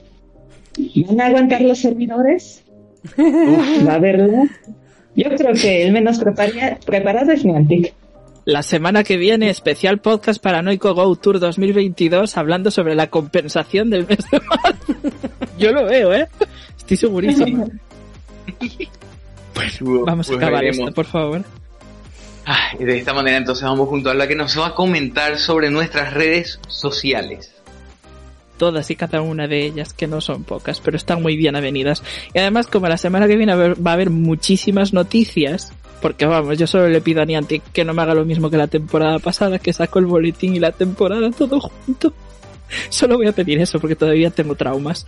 [1.06, 2.64] ¿Van a aguantar los servidores?
[3.16, 4.48] Va a.
[5.14, 7.94] Yo creo que el menos prepara- preparado es Niantic.
[8.48, 14.06] La semana que viene, especial podcast Paranoico Go Tour 2022, hablando sobre la compensación del
[14.06, 14.94] mes de marzo.
[15.58, 16.26] Yo lo veo, ¿eh?
[16.78, 17.70] Estoy segurísimo.
[19.52, 20.78] Pues, Vamos a pues acabar veremos.
[20.78, 21.44] esto, por favor.
[22.46, 25.36] Ah, y de esta manera entonces vamos junto a la que nos va a comentar
[25.36, 27.54] sobre nuestras redes sociales.
[28.56, 32.02] Todas y cada una de ellas, que no son pocas, pero están muy bien avenidas.
[32.32, 35.70] Y además, como la semana que viene va a haber muchísimas noticias,
[36.00, 38.56] porque vamos, yo solo le pido a Niantic que no me haga lo mismo que
[38.56, 42.12] la temporada pasada, que sacó el boletín y la temporada todo junto.
[42.90, 45.06] Solo voy a pedir eso porque todavía tengo traumas.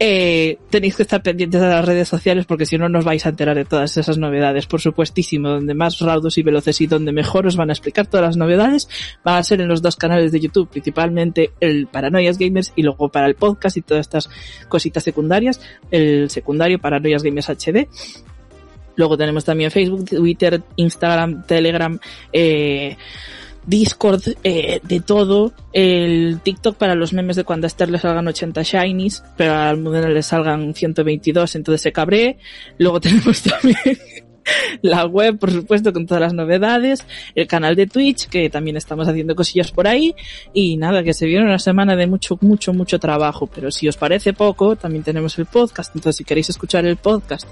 [0.00, 3.28] Eh, tenéis que estar pendientes de las redes sociales porque si no nos vais a
[3.28, 7.46] enterar de todas esas novedades, por supuestísimo, donde más raudos y veloces y donde mejor
[7.46, 8.88] os van a explicar todas las novedades
[9.24, 13.08] van a ser en los dos canales de YouTube, principalmente el Paranoias Gamers y luego
[13.08, 14.28] para el podcast y todas estas
[14.68, 15.60] cositas secundarias,
[15.90, 17.88] el secundario Paranoias Gamers HD.
[18.96, 21.98] Luego tenemos también Facebook, Twitter, Instagram, Telegram,
[22.32, 22.96] eh,
[23.66, 25.52] Discord, eh, de todo.
[25.72, 29.68] El TikTok para los memes de cuando a Esther le salgan 80 shinies, pero al
[29.68, 32.38] Almudena le salgan 122, entonces se cabré.
[32.78, 33.98] Luego tenemos también
[34.82, 39.08] la web, por supuesto, con todas las novedades, el canal de Twitch, que también estamos
[39.08, 40.14] haciendo cosillas por ahí,
[40.52, 43.96] y nada, que se viene una semana de mucho, mucho, mucho trabajo, pero si os
[43.96, 47.48] parece poco, también tenemos el podcast, entonces si queréis escuchar el podcast,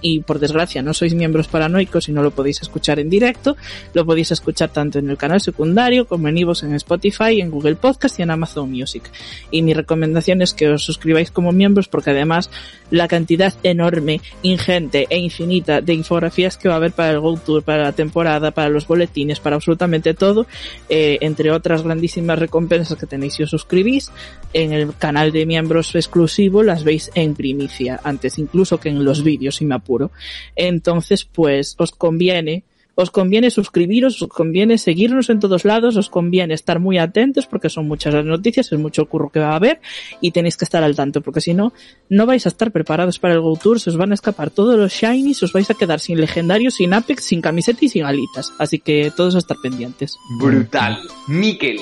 [0.00, 3.56] y por desgracia no sois miembros paranoicos y no lo podéis escuchar en directo,
[3.94, 7.76] lo podéis escuchar tanto en el canal secundario, como en iVoox, en Spotify, en Google
[7.76, 9.10] Podcast y en Amazon Music.
[9.50, 12.50] Y mi recomendación es que os suscribáis como miembros, porque además
[12.90, 17.20] la cantidad enorme, ingente e infinita de infografías fotografías que va a haber para el
[17.20, 20.46] Go Tour, para la temporada, para los boletines, para absolutamente todo,
[20.88, 24.10] eh, entre otras grandísimas recompensas que tenéis si os suscribís,
[24.52, 29.22] en el canal de miembros exclusivo las veis en primicia, antes incluso que en los
[29.22, 30.10] vídeos, si me apuro.
[30.54, 32.64] Entonces, pues, os conviene
[32.96, 37.68] os conviene suscribiros, os conviene seguirnos en todos lados, os conviene estar muy atentos porque
[37.68, 39.80] son muchas las noticias, es mucho curro que va a haber
[40.20, 41.72] y tenéis que estar al tanto porque si no,
[42.08, 44.76] no vais a estar preparados para el Go Tour, se os van a escapar todos
[44.76, 48.52] los shinies, os vais a quedar sin legendarios, sin Apex, sin camiseta y sin alitas.
[48.58, 50.16] Así que todos a estar pendientes.
[50.38, 50.98] Brutal.
[51.28, 51.78] Miquel,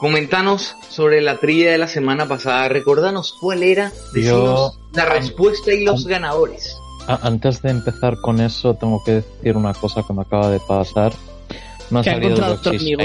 [0.00, 2.68] comentanos sobre la trilla de la semana pasada.
[2.68, 6.76] Recordanos cuál era, decinos la respuesta y los ganadores.
[7.06, 11.12] Antes de empezar con eso, tengo que decir una cosa que me acaba de pasar.
[11.90, 13.02] Me ha que salido encontrado amigo.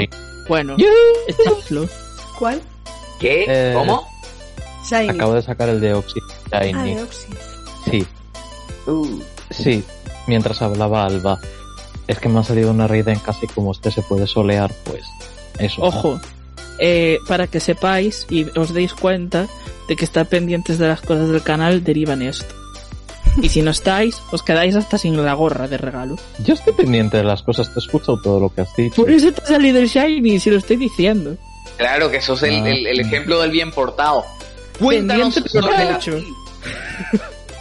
[0.48, 0.76] Bueno,
[2.38, 2.62] ¿Cuál?
[3.20, 3.46] ¿Qué?
[3.48, 4.08] Eh, ¿Cómo?
[4.90, 5.10] Shiny.
[5.10, 6.74] Acabo de sacar el Deoxys Shiny.
[6.74, 7.38] Ah, Deoxys.
[7.90, 8.08] Sí,
[8.90, 9.22] Uh,
[9.52, 9.84] sí,
[10.28, 11.40] mientras hablaba Alba.
[12.08, 14.74] Es que me ha salido una raid en casa y como este se puede solear,
[14.84, 15.04] pues
[15.60, 15.84] eso.
[15.84, 16.20] Ojo,
[16.80, 19.48] eh, para que sepáis y os deis cuenta
[19.88, 22.56] de que estar pendientes de las cosas del canal derivan esto.
[23.42, 26.16] Y si no estáis, os quedáis hasta sin la gorra de regalo.
[26.44, 28.96] Yo estoy pendiente de las cosas, te escucho todo lo que has dicho.
[29.02, 31.36] Por eso te ha salido el Shiny, si lo estoy diciendo.
[31.78, 32.70] claro que sos el, Ah.
[32.70, 34.26] el- el ejemplo del bien portado.
[34.80, 35.96] Cuéntanos sobre.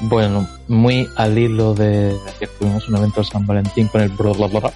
[0.01, 4.33] Bueno, muy al hilo de que tuvimos un evento de San Valentín con el bla
[4.33, 4.73] bla bla.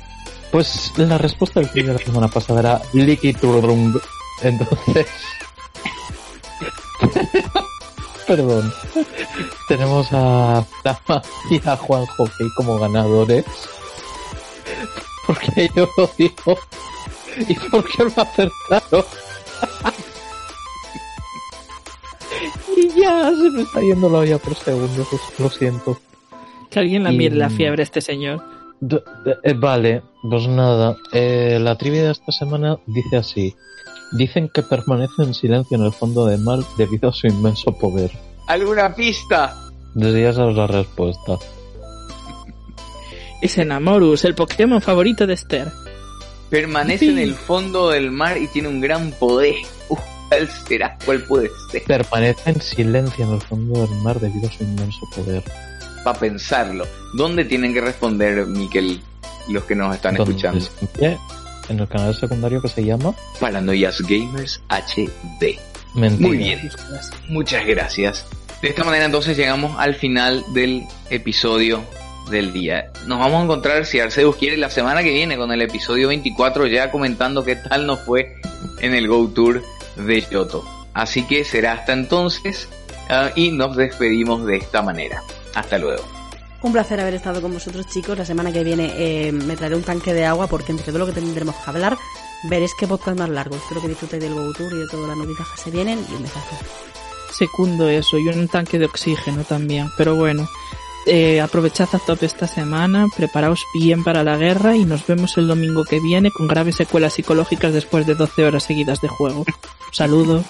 [0.51, 3.29] Pues la respuesta del vídeo de la semana pasada era Licky.
[4.43, 5.07] Entonces.
[8.27, 8.73] Perdón.
[9.69, 13.45] Tenemos a Dama y a Juan Hockey como ganadores.
[15.27, 16.59] Porque yo lo digo.
[17.49, 19.07] ¿Y por qué lo ha acertado?
[22.77, 25.09] y ya se me está yendo la olla por segundos,
[25.39, 25.99] lo siento.
[26.71, 28.43] Que alguien la Y- mire la fiebre este señor.
[28.81, 29.03] D-
[29.45, 30.97] eh, vale, pues nada.
[31.13, 33.55] Eh, la trivia de esta semana dice así.
[34.13, 38.11] Dicen que permanece en silencio en el fondo del mar debido a su inmenso poder.
[38.47, 39.57] ¿Alguna pista?
[39.95, 41.39] Desde ya sabes la respuesta.
[43.41, 45.73] Es Enamorus, el Pokémon favorito de Esther.
[46.51, 49.55] Permanece en el fondo del mar y tiene un gran poder.
[49.89, 49.99] Uf,
[50.33, 50.99] ¿Cuál será?
[51.05, 51.83] ¿Cuál puede ser?
[51.83, 55.43] Permanece en silencio en el fondo del mar debido a su inmenso poder.
[56.05, 56.87] Para pensarlo.
[57.15, 59.03] ¿Dónde tienen que responder, Miquel,
[59.51, 60.65] los que nos están escuchando?
[60.99, 61.19] ¿Qué?
[61.69, 65.59] En el canal secundario que se llama Paranoias Gamers HD.
[65.95, 66.29] Mentira.
[66.29, 66.71] Muy bien.
[67.29, 68.27] Muchas gracias.
[68.61, 71.83] De esta manera entonces llegamos al final del episodio
[72.31, 72.91] del día.
[73.07, 76.67] Nos vamos a encontrar, si Arceus quiere, la semana que viene con el episodio 24
[76.67, 78.37] ya comentando qué tal nos fue
[78.81, 79.63] en el Go Tour
[79.97, 80.65] de Yoto.
[80.95, 82.69] Así que será hasta entonces
[83.09, 85.23] ah, y nos despedimos de esta manera.
[85.55, 86.22] Hasta luego.
[86.63, 88.17] Un placer haber estado con vosotros, chicos.
[88.17, 91.07] La semana que viene eh, me traeré un tanque de agua porque entre todo lo
[91.07, 91.99] que tendremos que hablar,
[92.45, 93.57] veréis qué podcast más largo.
[93.57, 96.15] Espero que disfrutéis del Go Tour y de todas las noticias que se vienen y
[96.15, 96.57] un besazo.
[97.33, 99.89] Secundo eso y un tanque de oxígeno también.
[99.97, 100.49] Pero bueno,
[101.05, 105.49] eh, aprovechad a tope esta semana, preparaos bien para la guerra y nos vemos el
[105.49, 109.41] domingo que viene con graves secuelas psicológicas después de 12 horas seguidas de juego.
[109.89, 110.45] Un saludo.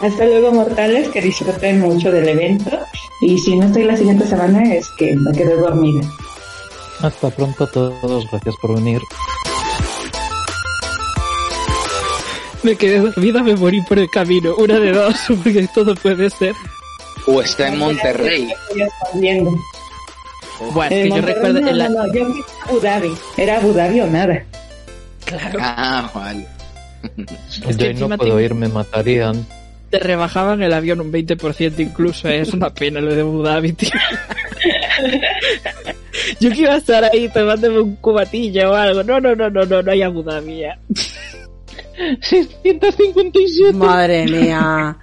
[0.00, 2.78] Hasta luego, mortales, que disfruten mucho del evento.
[3.22, 6.06] Y si no estoy la siguiente semana, es que me quedé dormida.
[7.00, 9.00] Hasta pronto a todos, gracias por venir.
[12.62, 14.54] Me quedé dormida, me morí por el camino.
[14.56, 16.54] Una de dos, porque todo puede ser.
[17.26, 18.52] O está en Monterrey.
[20.72, 23.14] Bueno, que yo recuerdo no, en la- no, no, yo fui a Abu Dhabi.
[23.36, 24.44] Era Abu Dhabi o nada.
[25.24, 25.58] Claro.
[25.60, 26.46] Ah, vale.
[27.68, 29.46] Es que Yo no puedo te- ir, me matarían.
[29.90, 32.40] Te rebajaban el avión un 20% incluso, ¿eh?
[32.40, 33.90] es una pena lo de Abu Dhabi, tío.
[36.40, 39.02] Yo que iba a estar ahí tomándome un cubatillo o algo.
[39.02, 40.78] No, no, no, no, no, no hay Abu Dhabi ya.
[42.22, 43.72] 657.
[43.74, 44.96] Madre mía.